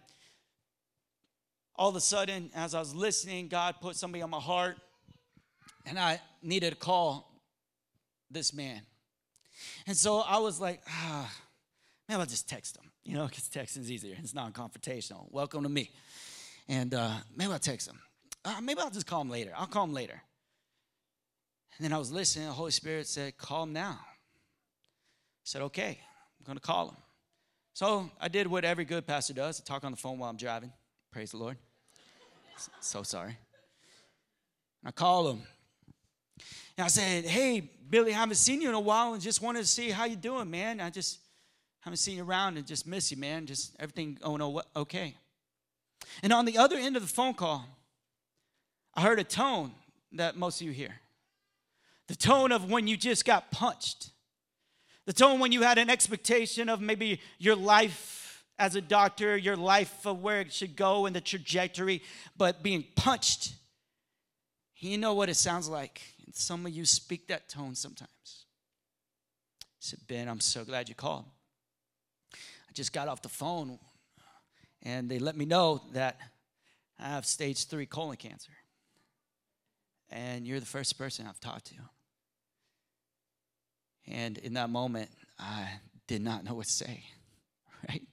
all 1.75 1.89
of 1.89 1.95
a 1.95 1.99
sudden, 1.99 2.51
as 2.53 2.75
I 2.75 2.79
was 2.79 2.93
listening, 2.93 3.47
God 3.47 3.77
put 3.81 3.95
somebody 3.95 4.21
on 4.21 4.29
my 4.29 4.39
heart, 4.39 4.77
and 5.87 5.97
I 5.97 6.21
needed 6.43 6.69
to 6.69 6.75
call 6.75 7.31
this 8.29 8.53
man. 8.53 8.81
And 9.87 9.97
so 9.97 10.19
I 10.19 10.37
was 10.37 10.61
like, 10.61 10.81
ah, 10.87 11.33
maybe 12.07 12.19
I'll 12.19 12.25
just 12.25 12.49
text 12.49 12.77
him 12.77 12.91
you 13.07 13.15
know, 13.15 13.25
because 13.25 13.45
texting's 13.45 13.89
easier. 13.89 14.15
It's 14.19 14.33
non-confrontational. 14.33 15.31
Welcome 15.31 15.63
to 15.63 15.69
me. 15.69 15.89
And 16.67 16.93
uh, 16.93 17.13
maybe 17.33 17.53
I'll 17.53 17.57
text 17.57 17.87
him. 17.87 18.01
Uh, 18.43 18.59
maybe 18.61 18.81
I'll 18.81 18.91
just 18.91 19.07
call 19.07 19.21
him 19.21 19.29
later. 19.29 19.53
I'll 19.55 19.65
call 19.65 19.85
him 19.85 19.93
later. 19.93 20.21
And 21.77 21.85
then 21.85 21.93
I 21.93 21.97
was 21.97 22.11
listening. 22.11 22.47
The 22.47 22.51
Holy 22.51 22.71
Spirit 22.71 23.07
said, 23.07 23.37
call 23.37 23.63
him 23.63 23.71
now. 23.71 23.97
I 24.01 25.45
said, 25.45 25.61
okay, 25.63 25.99
I'm 26.37 26.45
going 26.45 26.57
to 26.57 26.61
call 26.61 26.89
him. 26.89 26.97
So 27.73 28.11
I 28.19 28.27
did 28.27 28.47
what 28.47 28.65
every 28.65 28.83
good 28.83 29.07
pastor 29.07 29.33
does. 29.33 29.61
I 29.61 29.63
talk 29.63 29.85
on 29.85 29.91
the 29.91 29.97
phone 29.97 30.19
while 30.19 30.29
I'm 30.29 30.37
driving. 30.37 30.73
Praise 31.11 31.31
the 31.31 31.37
Lord. 31.37 31.55
So 32.81 33.03
sorry. 33.03 33.37
I 34.83 34.91
call 34.91 35.29
him. 35.29 35.43
And 36.77 36.83
I 36.83 36.87
said, 36.89 37.23
hey, 37.23 37.71
Billy, 37.89 38.11
I 38.11 38.17
haven't 38.17 38.35
seen 38.35 38.61
you 38.61 38.67
in 38.67 38.75
a 38.75 38.79
while 38.79 39.13
and 39.13 39.21
just 39.21 39.41
wanted 39.41 39.61
to 39.61 39.67
see 39.67 39.91
how 39.91 40.03
you 40.03 40.17
doing, 40.17 40.51
man. 40.51 40.81
I 40.81 40.89
just 40.89 41.19
haven't 41.87 41.97
seen 41.99 42.17
you 42.17 42.23
around 42.25 42.57
and 42.57 42.67
just 42.67 42.85
miss 42.85 43.11
you, 43.11 43.17
man. 43.17 43.45
Just 43.45 43.73
everything 43.79 44.17
going 44.21 44.61
okay. 44.75 45.15
And 46.21 46.33
on 46.33 46.43
the 46.43 46.57
other 46.57 46.75
end 46.75 46.97
of 46.97 47.01
the 47.01 47.07
phone 47.07 47.33
call, 47.33 47.65
I 48.93 49.01
heard 49.01 49.19
a 49.19 49.23
tone 49.23 49.71
that 50.11 50.35
most 50.35 50.59
of 50.59 50.67
you 50.67 50.73
hear 50.73 50.95
the 52.07 52.15
tone 52.15 52.51
of 52.51 52.69
when 52.69 52.87
you 52.87 52.97
just 52.97 53.23
got 53.23 53.51
punched, 53.51 54.09
the 55.05 55.13
tone 55.13 55.39
when 55.39 55.53
you 55.53 55.61
had 55.61 55.77
an 55.77 55.89
expectation 55.89 56.67
of 56.67 56.81
maybe 56.81 57.21
your 57.37 57.55
life 57.55 58.43
as 58.59 58.75
a 58.75 58.81
doctor, 58.81 59.37
your 59.37 59.55
life 59.55 60.05
of 60.05 60.21
where 60.21 60.41
it 60.41 60.51
should 60.51 60.75
go 60.75 61.05
and 61.05 61.15
the 61.15 61.21
trajectory, 61.21 62.01
but 62.37 62.63
being 62.63 62.83
punched. 62.97 63.53
You 64.75 64.97
know 64.97 65.13
what 65.13 65.29
it 65.29 65.35
sounds 65.35 65.69
like. 65.69 66.01
And 66.25 66.35
some 66.35 66.65
of 66.65 66.73
you 66.73 66.83
speak 66.85 67.27
that 67.27 67.47
tone 67.47 67.75
sometimes. 67.75 68.45
said, 69.79 69.99
Ben, 70.05 70.27
I'm 70.27 70.41
so 70.41 70.65
glad 70.65 70.89
you 70.89 70.95
called. 70.95 71.25
Just 72.77 72.93
got 72.93 73.07
off 73.07 73.23
the 73.23 73.27
phone 73.27 73.79
and 74.83 75.09
they 75.09 75.17
let 75.17 75.35
me 75.35 75.45
know 75.45 75.81
that 75.93 76.19
I 76.99 77.05
have 77.09 77.25
stage 77.25 77.65
three 77.65 77.87
colon 77.87 78.17
cancer. 78.17 78.51
And 80.11 80.45
you're 80.45 80.59
the 80.59 80.67
first 80.67 80.95
person 80.95 81.25
I've 81.25 81.39
talked 81.39 81.65
to. 81.65 81.73
And 84.07 84.37
in 84.37 84.53
that 84.53 84.69
moment, 84.69 85.09
I 85.39 85.67
did 86.05 86.21
not 86.21 86.43
know 86.43 86.53
what 86.53 86.67
to 86.67 86.71
say, 86.71 87.03
right? 87.89 88.03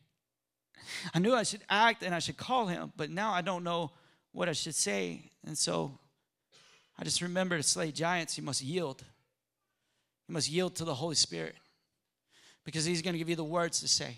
I 1.13 1.19
knew 1.19 1.35
I 1.35 1.43
should 1.43 1.61
act 1.69 2.03
and 2.03 2.15
I 2.15 2.19
should 2.19 2.39
call 2.39 2.67
him, 2.67 2.91
but 2.97 3.11
now 3.11 3.33
I 3.33 3.43
don't 3.43 3.65
know 3.65 3.91
what 4.33 4.49
I 4.49 4.53
should 4.53 4.75
say. 4.75 5.31
And 5.47 5.59
so 5.59 5.99
I 6.99 7.05
just 7.05 7.21
remember 7.21 7.59
to 7.59 7.63
slay 7.63 7.93
giants, 7.93 8.39
you 8.39 8.45
must 8.45 8.63
yield. 8.63 9.05
You 10.27 10.33
must 10.33 10.49
yield 10.49 10.75
to 10.77 10.87
the 10.87 10.95
Holy 10.95 11.17
Spirit 11.17 11.57
because 12.65 12.87
He's 12.87 13.03
going 13.03 13.13
to 13.13 13.19
give 13.19 13.29
you 13.29 13.37
the 13.37 13.45
words 13.45 13.81
to 13.81 13.89
say. 13.89 14.17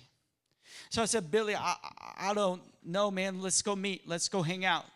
So 0.96 1.02
I 1.02 1.04
said, 1.04 1.30
Billy, 1.30 1.54
I, 1.54 1.76
I 2.16 2.32
don't 2.32 2.62
know, 2.82 3.10
man. 3.10 3.42
Let's 3.42 3.60
go 3.60 3.76
meet. 3.76 4.08
Let's 4.08 4.30
go 4.30 4.40
hang 4.40 4.64
out. 4.64 4.86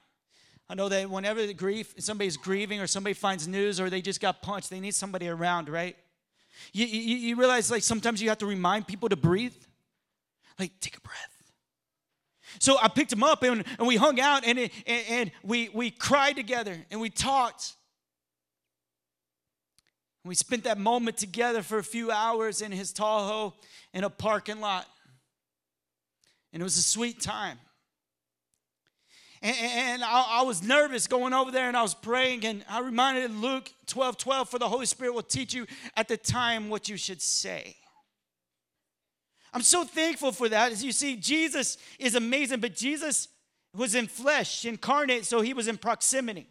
I 0.67 0.75
know 0.75 0.89
that 0.89 1.11
whenever 1.11 1.47
the 1.47 1.53
grief, 1.53 1.93
somebody's 1.99 2.39
grieving 2.39 2.81
or 2.81 2.87
somebody 2.87 3.13
finds 3.13 3.47
news 3.47 3.79
or 3.79 3.91
they 3.91 4.01
just 4.01 4.19
got 4.19 4.41
punched, 4.41 4.71
they 4.71 4.81
need 4.81 4.95
somebody 4.95 5.29
around, 5.29 5.69
right? 5.69 5.95
You, 6.73 6.87
you, 6.87 7.17
you 7.17 7.37
realize 7.37 7.71
like 7.71 7.83
sometimes 7.83 8.23
you 8.23 8.31
have 8.31 8.39
to 8.39 8.47
remind 8.47 8.87
people 8.87 9.11
to 9.11 9.17
breathe. 9.17 9.53
Like, 10.59 10.73
take 10.81 10.97
a 10.97 11.03
breath. 11.03 11.53
So 12.61 12.79
I 12.81 12.89
picked 12.89 13.13
him 13.13 13.23
up 13.23 13.43
and, 13.43 13.63
and 13.79 13.87
we 13.87 13.97
hung 13.97 14.19
out 14.19 14.47
and, 14.47 14.59
and, 14.59 14.71
and 14.87 15.33
we, 15.43 15.69
we 15.69 15.91
cried 15.91 16.35
together 16.35 16.79
and 16.91 16.99
we 16.99 17.11
talked. 17.11 17.75
We 20.25 20.35
spent 20.35 20.65
that 20.65 20.79
moment 20.79 21.19
together 21.19 21.61
for 21.61 21.77
a 21.77 21.85
few 21.85 22.11
hours 22.11 22.63
in 22.63 22.73
his 22.73 22.91
Tahoe 22.91 23.53
in 23.93 24.03
a 24.03 24.09
parking 24.09 24.63
lot. 24.63 24.87
And 26.53 26.61
it 26.61 26.65
was 26.65 26.77
a 26.77 26.83
sweet 26.83 27.21
time. 27.21 27.59
And, 29.43 29.57
and 29.57 30.05
I, 30.05 30.41
I, 30.41 30.43
was 30.43 30.63
nervous 30.63 31.07
going 31.07 31.33
over 31.33 31.51
there 31.51 31.69
and 31.69 31.77
I 31.77 31.83
was 31.83 31.95
praying. 31.95 32.45
And 32.45 32.65
I 32.69 32.81
reminded 32.81 33.31
Luke 33.35 33.73
12 33.87 34.19
12, 34.19 34.49
for 34.49 34.59
the 34.59 34.69
Holy 34.69 34.87
Spirit 34.87 35.15
will 35.15 35.23
teach 35.23 35.55
you 35.55 35.67
at 35.97 36.09
the 36.09 36.17
time 36.17 36.69
what 36.69 36.89
you 36.89 36.97
should 36.97 37.23
say. 37.23 37.77
I'm 39.53 39.63
so 39.63 39.85
thankful 39.85 40.33
for 40.33 40.49
that. 40.49 40.73
As 40.73 40.85
you 40.85 40.93
see, 40.93 41.17
Jesus 41.17 41.79
is 41.99 42.15
amazing, 42.15 42.61
but 42.61 42.77
Jesus 42.77 43.29
was 43.75 43.95
in 43.95 44.07
flesh, 44.07 44.65
incarnate, 44.65 45.25
so 45.25 45.41
he 45.41 45.55
was 45.55 45.69
in 45.69 45.77
proximity. 45.77 46.47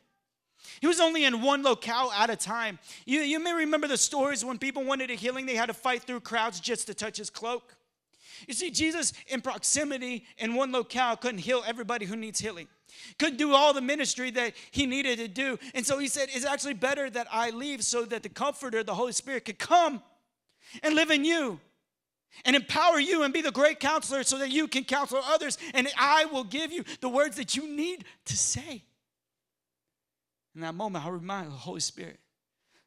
He 0.82 0.88
was 0.88 1.00
only 1.00 1.26
in 1.26 1.42
one 1.42 1.64
locale 1.64 2.12
at 2.12 2.30
a 2.30 2.36
time. 2.36 2.80
You, 3.06 3.22
you 3.22 3.40
may 3.40 3.54
remember 3.54 3.88
the 3.88 3.98
stories 3.98 4.44
when 4.44 4.58
people 4.58 4.84
wanted 4.84 5.10
a 5.10 5.16
healing, 5.16 5.46
they 5.46 5.56
had 5.56 5.68
to 5.68 5.74
fight 5.74 6.04
through 6.04 6.22
crowds 6.22 6.60
just 6.60 6.88
to 6.88 6.94
touch 6.94 7.18
his 7.18 7.30
cloak. 7.30 7.76
You 8.48 8.54
see, 8.54 8.72
Jesus 8.72 9.13
in 9.28 9.42
proximity 9.42 10.26
in 10.38 10.56
one 10.56 10.72
locale 10.72 11.18
couldn't 11.18 11.39
heal 11.39 11.63
everybody 11.65 12.06
who 12.06 12.15
needs 12.15 12.39
healing, 12.39 12.68
couldn't 13.18 13.38
do 13.38 13.54
all 13.54 13.74
the 13.74 13.82
ministry 13.82 14.32
that 14.32 14.54
he 14.72 14.86
needed 14.86 15.20
to 15.20 15.28
do. 15.28 15.58
And 15.74 15.86
so 15.86 16.00
he 16.00 16.08
said, 16.08 16.30
It's 16.32 16.46
actually 16.46 16.74
better 16.74 17.10
that 17.10 17.28
I 17.32 17.50
leave 17.52 17.84
so 17.84 18.06
that 18.06 18.24
the 18.24 18.30
Comforter, 18.30 18.84
the 18.84 18.96
Holy 18.96 19.13
Spirit, 19.13 19.46
could 19.46 19.60
come 19.60 20.02
and 20.84 20.96
live 20.96 21.12
in 21.12 21.26
you 21.26 21.60
and 22.46 22.56
empower 22.56 23.00
you 23.00 23.24
and 23.24 23.34
be 23.34 23.42
the 23.42 23.52
great 23.52 23.80
counselor 23.80 24.24
so 24.24 24.38
that 24.38 24.50
you 24.50 24.68
can 24.68 24.84
counsel 24.84 25.20
others. 25.26 25.58
And 25.74 25.88
I 25.98 26.26
will 26.26 26.44
give 26.44 26.72
you 26.72 26.84
the 27.02 27.10
words 27.10 27.38
that 27.38 27.56
you 27.56 27.68
need 27.68 28.06
to 28.26 28.38
say. 28.38 28.84
In 30.56 30.62
that 30.62 30.76
moment, 30.76 31.06
I 31.06 31.10
remind 31.10 31.48
the 31.48 31.56
Holy 31.56 31.80
Spirit. 31.80 32.20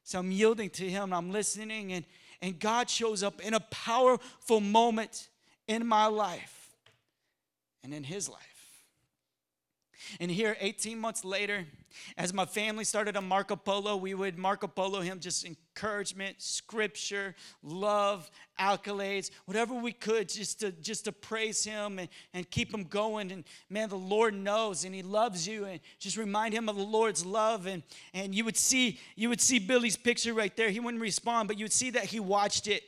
So 0.03 0.19
I'm 0.19 0.31
yielding 0.31 0.69
to 0.71 0.89
Him, 0.89 1.13
I'm 1.13 1.31
listening, 1.31 1.93
and, 1.93 2.05
and 2.41 2.59
God 2.59 2.89
shows 2.89 3.23
up 3.23 3.41
in 3.41 3.53
a 3.53 3.59
powerful 3.59 4.59
moment 4.59 5.29
in 5.67 5.85
my 5.85 6.07
life 6.07 6.69
and 7.83 7.93
in 7.93 8.03
His 8.03 8.29
life. 8.29 8.53
And 10.19 10.29
here, 10.29 10.57
18 10.59 10.99
months 10.99 11.23
later, 11.23 11.65
as 12.17 12.33
my 12.33 12.45
family 12.45 12.83
started 12.83 13.15
a 13.15 13.21
Marco 13.21 13.55
Polo, 13.55 13.95
we 13.95 14.13
would 14.13 14.37
Marco 14.37 14.67
Polo 14.67 15.01
him 15.01 15.19
just 15.19 15.45
encouragement, 15.45 16.41
scripture, 16.41 17.35
love, 17.61 18.29
accolades, 18.59 19.29
whatever 19.45 19.73
we 19.75 19.91
could 19.91 20.29
just 20.29 20.59
to 20.61 20.71
just 20.71 21.05
to 21.05 21.11
praise 21.11 21.63
him 21.63 21.99
and, 21.99 22.09
and 22.33 22.49
keep 22.49 22.73
him 22.73 22.83
going. 22.83 23.31
And 23.31 23.43
man, 23.69 23.89
the 23.89 23.97
Lord 23.97 24.33
knows 24.33 24.85
and 24.85 24.93
he 24.93 25.03
loves 25.03 25.47
you. 25.47 25.65
And 25.65 25.79
just 25.99 26.17
remind 26.17 26.53
him 26.53 26.67
of 26.67 26.75
the 26.75 26.83
Lord's 26.83 27.25
love. 27.25 27.67
And 27.67 27.83
and 28.13 28.33
you 28.33 28.43
would 28.45 28.57
see, 28.57 28.99
you 29.15 29.29
would 29.29 29.41
see 29.41 29.59
Billy's 29.59 29.97
picture 29.97 30.33
right 30.33 30.55
there. 30.55 30.69
He 30.69 30.79
wouldn't 30.79 31.01
respond, 31.01 31.47
but 31.47 31.57
you 31.57 31.65
would 31.65 31.73
see 31.73 31.91
that 31.91 32.05
he 32.05 32.19
watched 32.19 32.67
it. 32.67 32.83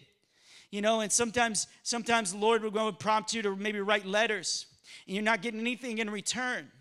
You 0.71 0.81
know, 0.81 1.01
and 1.01 1.11
sometimes, 1.11 1.67
sometimes 1.83 2.31
the 2.31 2.37
Lord 2.37 2.63
would 2.63 2.73
go 2.73 2.87
and 2.87 2.97
prompt 2.97 3.33
you 3.33 3.41
to 3.43 3.55
maybe 3.55 3.79
write 3.79 4.05
letters, 4.05 4.65
and 5.07 5.15
you're 5.15 5.23
not 5.23 5.41
getting 5.41 5.59
anything 5.59 5.99
in 5.99 6.09
return. 6.09 6.71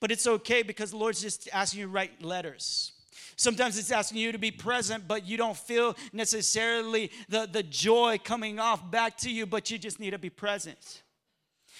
But 0.00 0.10
it's 0.10 0.26
okay 0.26 0.62
because 0.62 0.90
the 0.90 0.96
Lord's 0.96 1.20
just 1.20 1.48
asking 1.52 1.80
you 1.80 1.86
to 1.86 1.92
write 1.92 2.22
letters. 2.22 2.92
Sometimes 3.36 3.78
it's 3.78 3.92
asking 3.92 4.18
you 4.18 4.32
to 4.32 4.38
be 4.38 4.50
present, 4.50 5.06
but 5.06 5.24
you 5.24 5.36
don't 5.36 5.56
feel 5.56 5.96
necessarily 6.12 7.12
the, 7.28 7.48
the 7.50 7.62
joy 7.62 8.18
coming 8.22 8.58
off 8.58 8.90
back 8.90 9.16
to 9.18 9.30
you, 9.30 9.46
but 9.46 9.70
you 9.70 9.78
just 9.78 10.00
need 10.00 10.10
to 10.10 10.18
be 10.18 10.28
present. 10.28 11.02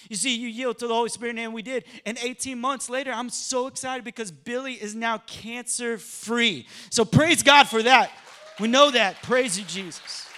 You 0.07 0.15
see, 0.15 0.37
you 0.37 0.47
yield 0.47 0.77
to 0.79 0.87
the 0.87 0.93
Holy 0.93 1.09
Spirit, 1.09 1.37
and 1.37 1.53
we 1.53 1.61
did. 1.61 1.83
And 2.05 2.17
18 2.21 2.57
months 2.57 2.89
later, 2.89 3.11
I'm 3.11 3.29
so 3.29 3.67
excited 3.67 4.05
because 4.05 4.31
Billy 4.31 4.73
is 4.75 4.95
now 4.95 5.17
cancer 5.17 5.97
free. 5.97 6.65
So 6.89 7.03
praise 7.03 7.43
God 7.43 7.67
for 7.67 7.83
that. 7.83 8.11
We 8.61 8.69
know 8.69 8.91
that. 8.91 9.21
Praise 9.21 9.59
you, 9.59 9.65
Jesus. 9.65 10.28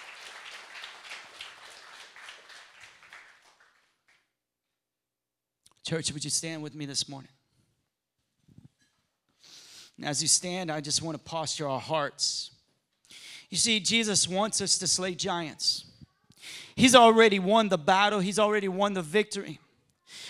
Church, 5.84 6.12
would 6.14 6.24
you 6.24 6.30
stand 6.30 6.62
with 6.62 6.76
me 6.76 6.86
this 6.86 7.10
morning? 7.10 7.32
And 9.98 10.06
as 10.06 10.22
you 10.22 10.28
stand, 10.28 10.72
I 10.72 10.82
just 10.82 11.02
want 11.02 11.18
to 11.18 11.24
posture 11.24 11.68
our 11.68 11.80
hearts. 11.80 12.52
You 13.50 13.58
see, 13.58 13.80
Jesus 13.80 14.28
wants 14.28 14.62
us 14.62 14.78
to 14.80 14.88
slay 14.88 15.14
giants. 15.14 15.86
He's 16.76 16.96
already 16.96 17.38
won 17.40 17.70
the 17.70 17.78
battle, 17.78 18.20
He's 18.20 18.40
already 18.40 18.68
won 18.68 18.94
the 18.94 19.02
victory. 19.02 19.60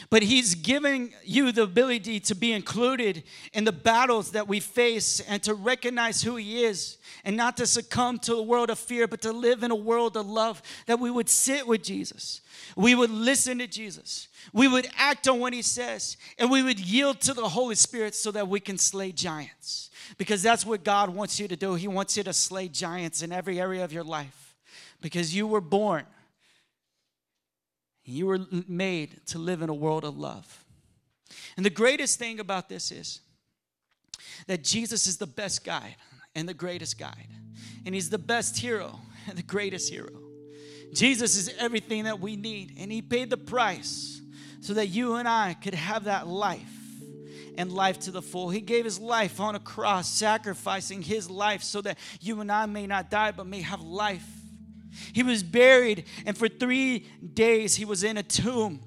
But 0.09 0.23
He's 0.23 0.55
giving 0.55 1.13
you 1.23 1.51
the 1.51 1.63
ability 1.63 2.19
to 2.21 2.35
be 2.35 2.51
included 2.51 3.23
in 3.53 3.63
the 3.63 3.71
battles 3.71 4.31
that 4.31 4.47
we 4.47 4.59
face 4.59 5.19
and 5.21 5.41
to 5.43 5.53
recognize 5.53 6.21
who 6.21 6.35
He 6.35 6.63
is 6.63 6.97
and 7.23 7.37
not 7.37 7.57
to 7.57 7.67
succumb 7.67 8.19
to 8.19 8.35
a 8.35 8.41
world 8.41 8.69
of 8.69 8.79
fear, 8.79 9.07
but 9.07 9.21
to 9.21 9.31
live 9.31 9.63
in 9.63 9.71
a 9.71 9.75
world 9.75 10.17
of 10.17 10.27
love. 10.27 10.61
That 10.87 10.99
we 10.99 11.11
would 11.11 11.29
sit 11.29 11.67
with 11.67 11.83
Jesus, 11.83 12.41
we 12.75 12.95
would 12.95 13.11
listen 13.11 13.59
to 13.59 13.67
Jesus, 13.67 14.27
we 14.53 14.67
would 14.67 14.87
act 14.97 15.27
on 15.27 15.39
what 15.39 15.53
he 15.53 15.61
says, 15.61 16.17
and 16.37 16.49
we 16.49 16.63
would 16.63 16.79
yield 16.79 17.21
to 17.21 17.33
the 17.33 17.49
Holy 17.49 17.75
Spirit 17.75 18.15
so 18.15 18.31
that 18.31 18.47
we 18.47 18.59
can 18.59 18.77
slay 18.77 19.11
giants. 19.11 19.89
Because 20.17 20.43
that's 20.43 20.65
what 20.65 20.83
God 20.83 21.09
wants 21.09 21.39
you 21.39 21.47
to 21.47 21.55
do. 21.55 21.75
He 21.75 21.87
wants 21.87 22.17
you 22.17 22.23
to 22.23 22.33
slay 22.33 22.67
giants 22.67 23.21
in 23.21 23.31
every 23.31 23.59
area 23.59 23.83
of 23.83 23.93
your 23.93 24.03
life. 24.03 24.55
Because 25.01 25.33
you 25.33 25.47
were 25.47 25.61
born, 25.61 26.05
you 28.11 28.27
were 28.27 28.39
made 28.67 29.25
to 29.27 29.39
live 29.39 29.61
in 29.61 29.69
a 29.69 29.73
world 29.73 30.03
of 30.03 30.17
love. 30.17 30.63
And 31.57 31.65
the 31.65 31.69
greatest 31.69 32.19
thing 32.19 32.39
about 32.39 32.69
this 32.69 32.91
is 32.91 33.21
that 34.47 34.63
Jesus 34.63 35.07
is 35.07 35.17
the 35.17 35.27
best 35.27 35.63
guide 35.63 35.95
and 36.35 36.47
the 36.47 36.53
greatest 36.53 36.97
guide. 36.97 37.27
And 37.85 37.95
he's 37.95 38.09
the 38.09 38.17
best 38.17 38.57
hero 38.57 38.99
and 39.27 39.37
the 39.37 39.43
greatest 39.43 39.91
hero. 39.91 40.09
Jesus 40.93 41.37
is 41.37 41.53
everything 41.57 42.03
that 42.03 42.19
we 42.19 42.35
need, 42.35 42.75
and 42.77 42.91
he 42.91 43.01
paid 43.01 43.29
the 43.29 43.37
price 43.37 44.21
so 44.59 44.73
that 44.73 44.87
you 44.87 45.15
and 45.15 45.27
I 45.27 45.53
could 45.53 45.73
have 45.73 46.03
that 46.03 46.27
life 46.27 46.67
and 47.57 47.71
life 47.71 47.99
to 48.01 48.11
the 48.11 48.21
full. 48.21 48.49
He 48.49 48.61
gave 48.61 48.83
his 48.83 48.99
life 48.99 49.39
on 49.39 49.55
a 49.55 49.59
cross, 49.59 50.09
sacrificing 50.09 51.01
his 51.01 51.29
life 51.29 51.63
so 51.63 51.81
that 51.81 51.97
you 52.19 52.41
and 52.41 52.51
I 52.51 52.65
may 52.65 52.87
not 52.87 53.09
die 53.09 53.31
but 53.31 53.47
may 53.47 53.61
have 53.61 53.81
life. 53.81 54.40
He 55.13 55.23
was 55.23 55.43
buried, 55.43 56.05
and 56.25 56.37
for 56.37 56.47
three 56.47 57.07
days 57.33 57.75
he 57.75 57.85
was 57.85 58.03
in 58.03 58.17
a 58.17 58.23
tomb. 58.23 58.81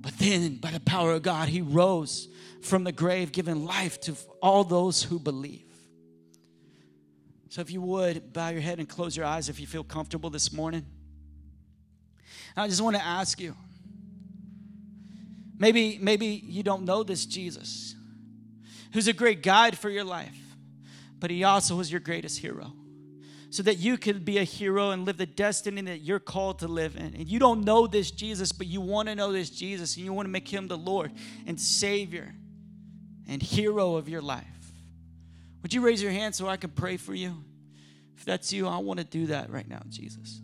But 0.00 0.18
then, 0.18 0.56
by 0.56 0.70
the 0.70 0.80
power 0.80 1.12
of 1.12 1.22
God, 1.22 1.48
he 1.48 1.60
rose 1.60 2.28
from 2.62 2.84
the 2.84 2.92
grave, 2.92 3.32
giving 3.32 3.64
life 3.64 4.00
to 4.02 4.14
all 4.40 4.64
those 4.64 5.02
who 5.02 5.18
believe. 5.18 5.64
So, 7.48 7.60
if 7.60 7.70
you 7.70 7.80
would, 7.82 8.32
bow 8.32 8.48
your 8.50 8.60
head 8.60 8.78
and 8.78 8.88
close 8.88 9.16
your 9.16 9.26
eyes 9.26 9.48
if 9.48 9.58
you 9.58 9.66
feel 9.66 9.84
comfortable 9.84 10.30
this 10.30 10.52
morning. 10.52 10.84
I 12.56 12.66
just 12.66 12.80
want 12.80 12.96
to 12.96 13.04
ask 13.04 13.40
you 13.40 13.54
Maybe, 15.58 15.98
maybe 16.00 16.26
you 16.26 16.62
don't 16.62 16.84
know 16.84 17.02
this 17.02 17.26
Jesus, 17.26 17.96
who's 18.92 19.08
a 19.08 19.12
great 19.12 19.42
guide 19.42 19.76
for 19.76 19.90
your 19.90 20.04
life, 20.04 20.38
but 21.18 21.30
he 21.30 21.42
also 21.42 21.80
is 21.80 21.90
your 21.90 22.00
greatest 22.00 22.38
hero. 22.38 22.72
So 23.50 23.62
that 23.62 23.78
you 23.78 23.96
could 23.96 24.24
be 24.24 24.38
a 24.38 24.44
hero 24.44 24.90
and 24.90 25.06
live 25.06 25.16
the 25.16 25.24
destiny 25.24 25.80
that 25.82 26.00
you're 26.00 26.18
called 26.18 26.58
to 26.58 26.68
live 26.68 26.96
in. 26.96 27.14
And 27.14 27.26
you 27.26 27.38
don't 27.38 27.64
know 27.64 27.86
this 27.86 28.10
Jesus, 28.10 28.52
but 28.52 28.66
you 28.66 28.80
want 28.80 29.08
to 29.08 29.14
know 29.14 29.32
this 29.32 29.48
Jesus 29.48 29.96
and 29.96 30.04
you 30.04 30.12
want 30.12 30.26
to 30.26 30.30
make 30.30 30.46
him 30.46 30.68
the 30.68 30.76
Lord 30.76 31.12
and 31.46 31.58
Savior 31.58 32.34
and 33.26 33.42
hero 33.42 33.96
of 33.96 34.08
your 34.08 34.20
life. 34.20 34.44
Would 35.62 35.72
you 35.72 35.80
raise 35.80 36.02
your 36.02 36.12
hand 36.12 36.34
so 36.34 36.46
I 36.46 36.58
can 36.58 36.70
pray 36.70 36.98
for 36.98 37.14
you? 37.14 37.42
If 38.16 38.24
that's 38.24 38.52
you, 38.52 38.66
I 38.66 38.78
want 38.78 38.98
to 38.98 39.04
do 39.04 39.26
that 39.26 39.50
right 39.50 39.68
now, 39.68 39.80
Jesus. 39.88 40.40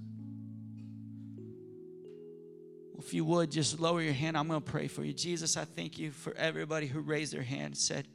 If 2.99 3.13
you 3.13 3.25
would 3.27 3.51
just 3.51 3.81
lower 3.81 4.01
your 4.01 4.15
hand, 4.15 4.37
I'm 4.37 4.49
going 4.49 4.63
to 4.63 4.71
pray 4.71 4.89
for 4.89 5.05
you. 5.05 5.13
Jesus, 5.13 5.59
I 5.59 5.65
thank 5.65 5.99
you 5.99 6.11
for 6.11 6.33
everybody 6.35 6.87
who 6.87 7.01
raised 7.01 7.35
their 7.35 7.43
hand 7.43 7.67
and 7.67 7.77
said, 7.77 8.09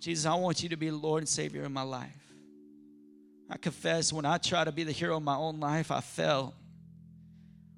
Jesus, 0.00 0.26
I 0.26 0.34
want 0.34 0.64
you 0.64 0.68
to 0.70 0.76
be 0.76 0.90
Lord 0.90 1.20
and 1.20 1.28
Savior 1.28 1.62
of 1.62 1.70
my 1.70 1.82
life. 1.82 2.31
I 3.52 3.58
confess 3.58 4.14
when 4.14 4.24
I 4.24 4.38
try 4.38 4.64
to 4.64 4.72
be 4.72 4.82
the 4.82 4.92
hero 4.92 5.18
of 5.18 5.22
my 5.22 5.36
own 5.36 5.60
life, 5.60 5.90
I 5.90 6.00
fail. 6.00 6.54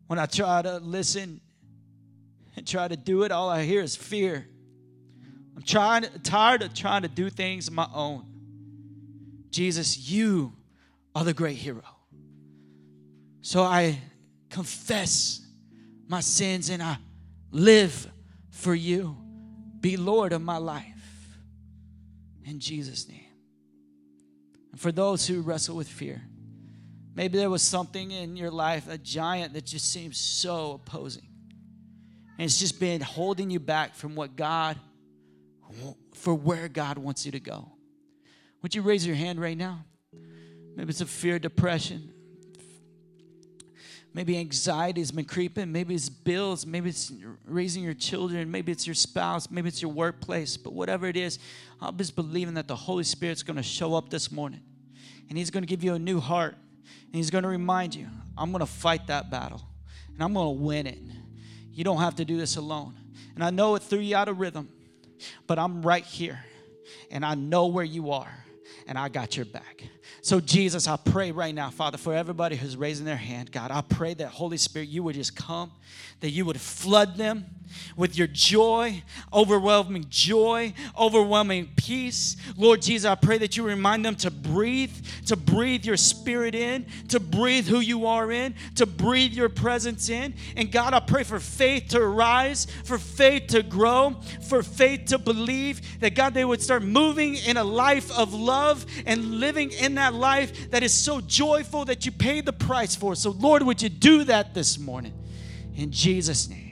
When 0.07 0.20
I 0.20 0.27
try 0.27 0.62
to 0.62 0.79
listen 0.79 1.41
and 2.55 2.64
try 2.64 2.87
to 2.87 2.97
do 2.97 3.25
it, 3.25 3.33
all 3.33 3.49
I 3.49 3.64
hear 3.64 3.83
is 3.83 3.97
fear. 3.97 4.47
I'm 5.57 5.62
trying, 5.62 6.05
tired 6.22 6.62
of 6.62 6.75
trying 6.75 7.03
to 7.03 7.09
do 7.09 7.29
things 7.29 7.68
my 7.72 7.89
own. 7.93 8.25
Jesus, 9.51 9.99
you 9.99 10.53
are 11.12 11.25
the 11.25 11.35
great 11.35 11.57
hero. 11.57 11.83
So 13.41 13.64
I 13.64 13.99
confess 14.51 15.45
my 16.07 16.20
sins 16.20 16.70
and 16.70 16.85
I 16.85 16.99
live 17.51 18.09
for 18.51 18.77
you. 18.77 19.16
Be 19.81 19.97
Lord 19.97 20.33
of 20.33 20.41
my 20.41 20.59
life. 20.59 20.85
In 22.45 22.61
Jesus' 22.61 23.09
name. 23.09 23.24
For 24.77 24.93
those 24.93 25.27
who 25.27 25.41
wrestle 25.41 25.77
with 25.77 25.89
fear, 25.89 26.22
maybe 27.14 27.39
there 27.39 27.51
was 27.51 27.62
something 27.62 28.11
in 28.11 28.37
your 28.37 28.51
life, 28.51 28.89
a 28.89 28.99
giant 28.99 29.53
that 29.55 29.66
just 29.66 29.93
seems 29.93 30.18
so 30.18 30.72
opposing. 30.72 31.29
And 32.39 32.47
it's 32.47 32.59
just 32.59 32.81
been 32.81 33.01
holding 33.01 33.51
you 33.51 33.61
back 33.61 33.95
from 33.95 34.14
what 34.14 34.37
God, 34.37 34.79
for 36.14 36.35
where 36.35 36.68
God 36.68 36.99
wants 36.99 37.27
you 37.27 37.33
to 37.33 37.41
go. 37.41 37.70
Would 38.62 38.75
you 38.75 38.83
raise 38.83 39.07
your 39.07 39.16
hand 39.16 39.41
right 39.41 39.59
now? 39.59 39.85
Maybe 40.75 40.91
it's 40.91 41.01
a 41.03 41.07
fear, 41.07 41.39
depression. 41.39 42.14
Maybe 44.15 44.39
anxiety 44.39 45.01
has 45.01 45.11
been 45.11 45.25
creeping. 45.25 45.73
Maybe 45.73 45.97
it's 45.97 46.09
bills. 46.09 46.65
Maybe 46.65 46.89
it's 46.89 47.12
raising 47.47 47.83
your 47.83 47.95
children. 47.95 48.49
Maybe 48.49 48.71
it's 48.71 48.87
your 48.87 48.95
spouse. 48.95 49.51
Maybe 49.51 49.67
it's 49.67 49.83
your 49.83 49.91
workplace. 49.91 50.57
But 50.57 50.73
whatever 50.73 51.09
it 51.09 51.17
is, 51.17 51.41
I'm 51.81 51.97
just 51.99 52.15
believing 52.15 52.55
that 52.55 52.69
the 52.69 52.77
Holy 52.77 53.03
Spirit's 53.03 53.43
going 53.43 53.57
to 53.57 53.62
show 53.62 53.95
up 53.95 54.11
this 54.11 54.31
morning. 54.31 54.61
And 55.29 55.37
He's 55.37 55.51
going 55.51 55.65
to 55.65 55.67
give 55.67 55.83
you 55.83 55.95
a 55.95 55.99
new 55.99 56.21
heart. 56.21 56.55
And 57.07 57.15
He's 57.17 57.31
going 57.31 57.43
to 57.43 57.49
remind 57.49 57.97
you, 57.97 58.07
I'm 58.39 58.53
going 58.53 58.61
to 58.61 58.67
fight 58.67 59.09
that 59.09 59.33
battle. 59.33 59.62
And 60.12 60.23
I'm 60.23 60.33
going 60.33 60.59
to 60.59 60.62
win 60.62 60.87
it. 60.87 60.99
You 61.73 61.83
don't 61.83 61.99
have 61.99 62.15
to 62.17 62.25
do 62.25 62.37
this 62.37 62.55
alone. 62.55 62.95
And 63.35 63.43
I 63.43 63.51
know 63.51 63.75
it 63.75 63.83
threw 63.83 63.99
you 63.99 64.15
out 64.15 64.29
of 64.29 64.39
rhythm, 64.39 64.69
but 65.49 65.59
I'm 65.59 65.83
right 65.83 66.05
here. 66.05 66.39
And 67.11 67.25
I 67.25 67.35
know 67.35 67.67
where 67.67 67.85
you 67.85 68.12
are. 68.12 68.33
And 68.87 68.97
I 68.97 69.09
got 69.09 69.37
your 69.37 69.47
back. 69.47 69.83
So, 70.23 70.41
Jesus, 70.41 70.89
I 70.89 70.97
pray 70.97 71.33
right 71.33 71.55
now, 71.55 71.71
Father, 71.71 71.99
for 71.99 72.15
everybody 72.15 72.57
who's 72.57 72.77
raising 72.77 73.05
their 73.05 73.17
hand, 73.17 73.53
God, 73.53 73.71
I 73.71 73.83
pray 73.83 74.15
that 74.15 74.29
Holy 74.29 74.57
Spirit, 74.57 74.89
you 74.89 75.03
would 75.03 75.15
just 75.15 75.37
come, 75.37 75.71
that 76.21 76.31
you 76.31 76.45
would 76.45 76.61
flood 76.61 77.17
them 77.17 77.45
with 77.97 78.17
your 78.17 78.27
joy, 78.27 79.03
overwhelming 79.33 80.07
joy, 80.09 80.73
overwhelming 80.99 81.71
peace. 81.77 82.37
Lord 82.57 82.83
Jesus, 82.83 83.09
I 83.09 83.15
pray 83.15 83.39
that 83.39 83.57
you 83.57 83.65
remind 83.65 84.05
them 84.05 84.15
to 84.17 84.31
breathe, 84.31 84.93
to 85.27 85.37
breathe 85.37 85.85
your 85.85 85.97
spirit 85.97 86.55
in, 86.55 86.87
to 87.09 87.21
breathe 87.21 87.67
who 87.67 87.81
you 87.81 88.07
are 88.07 88.31
in, 88.31 88.55
to 88.77 88.87
breathe 88.87 89.33
your 89.33 89.49
presence 89.49 90.09
in. 90.09 90.35
And 90.57 90.71
God, 90.71 90.95
I 90.95 91.01
pray 91.01 91.25
for 91.25 91.41
faith 91.41 91.89
to 91.89 92.05
rise, 92.07 92.67
for 92.85 92.99
faith 92.99 93.49
to 93.49 93.63
grow, 93.63 94.17
for 94.43 94.63
faith 94.63 95.07
to 95.07 95.19
believe 95.19 96.01
that 96.01 96.15
God, 96.15 96.35
they 96.35 96.45
would 96.45 96.63
start 96.63 96.83
moving 96.83 97.35
in 97.35 97.57
a 97.57 97.65
life 97.65 98.17
of 98.17 98.35
love 98.35 98.87
and 99.07 99.41
living 99.41 99.71
in 99.73 99.93
that 99.97 100.14
life 100.14 100.70
that 100.70 100.82
is 100.82 100.92
so 100.92 101.20
joyful 101.20 101.84
that 101.86 102.07
you 102.07 102.12
paid 102.12 102.47
the 102.47 102.53
price 102.53 102.95
for. 102.95 103.14
So, 103.14 103.30
Lord, 103.30 103.62
would 103.62 103.82
you 103.82 103.88
do 103.88 104.24
that 104.24 104.55
this 104.55 104.78
morning? 104.78 105.12
In 105.76 105.90
Jesus' 105.90 106.49
name. 106.49 106.64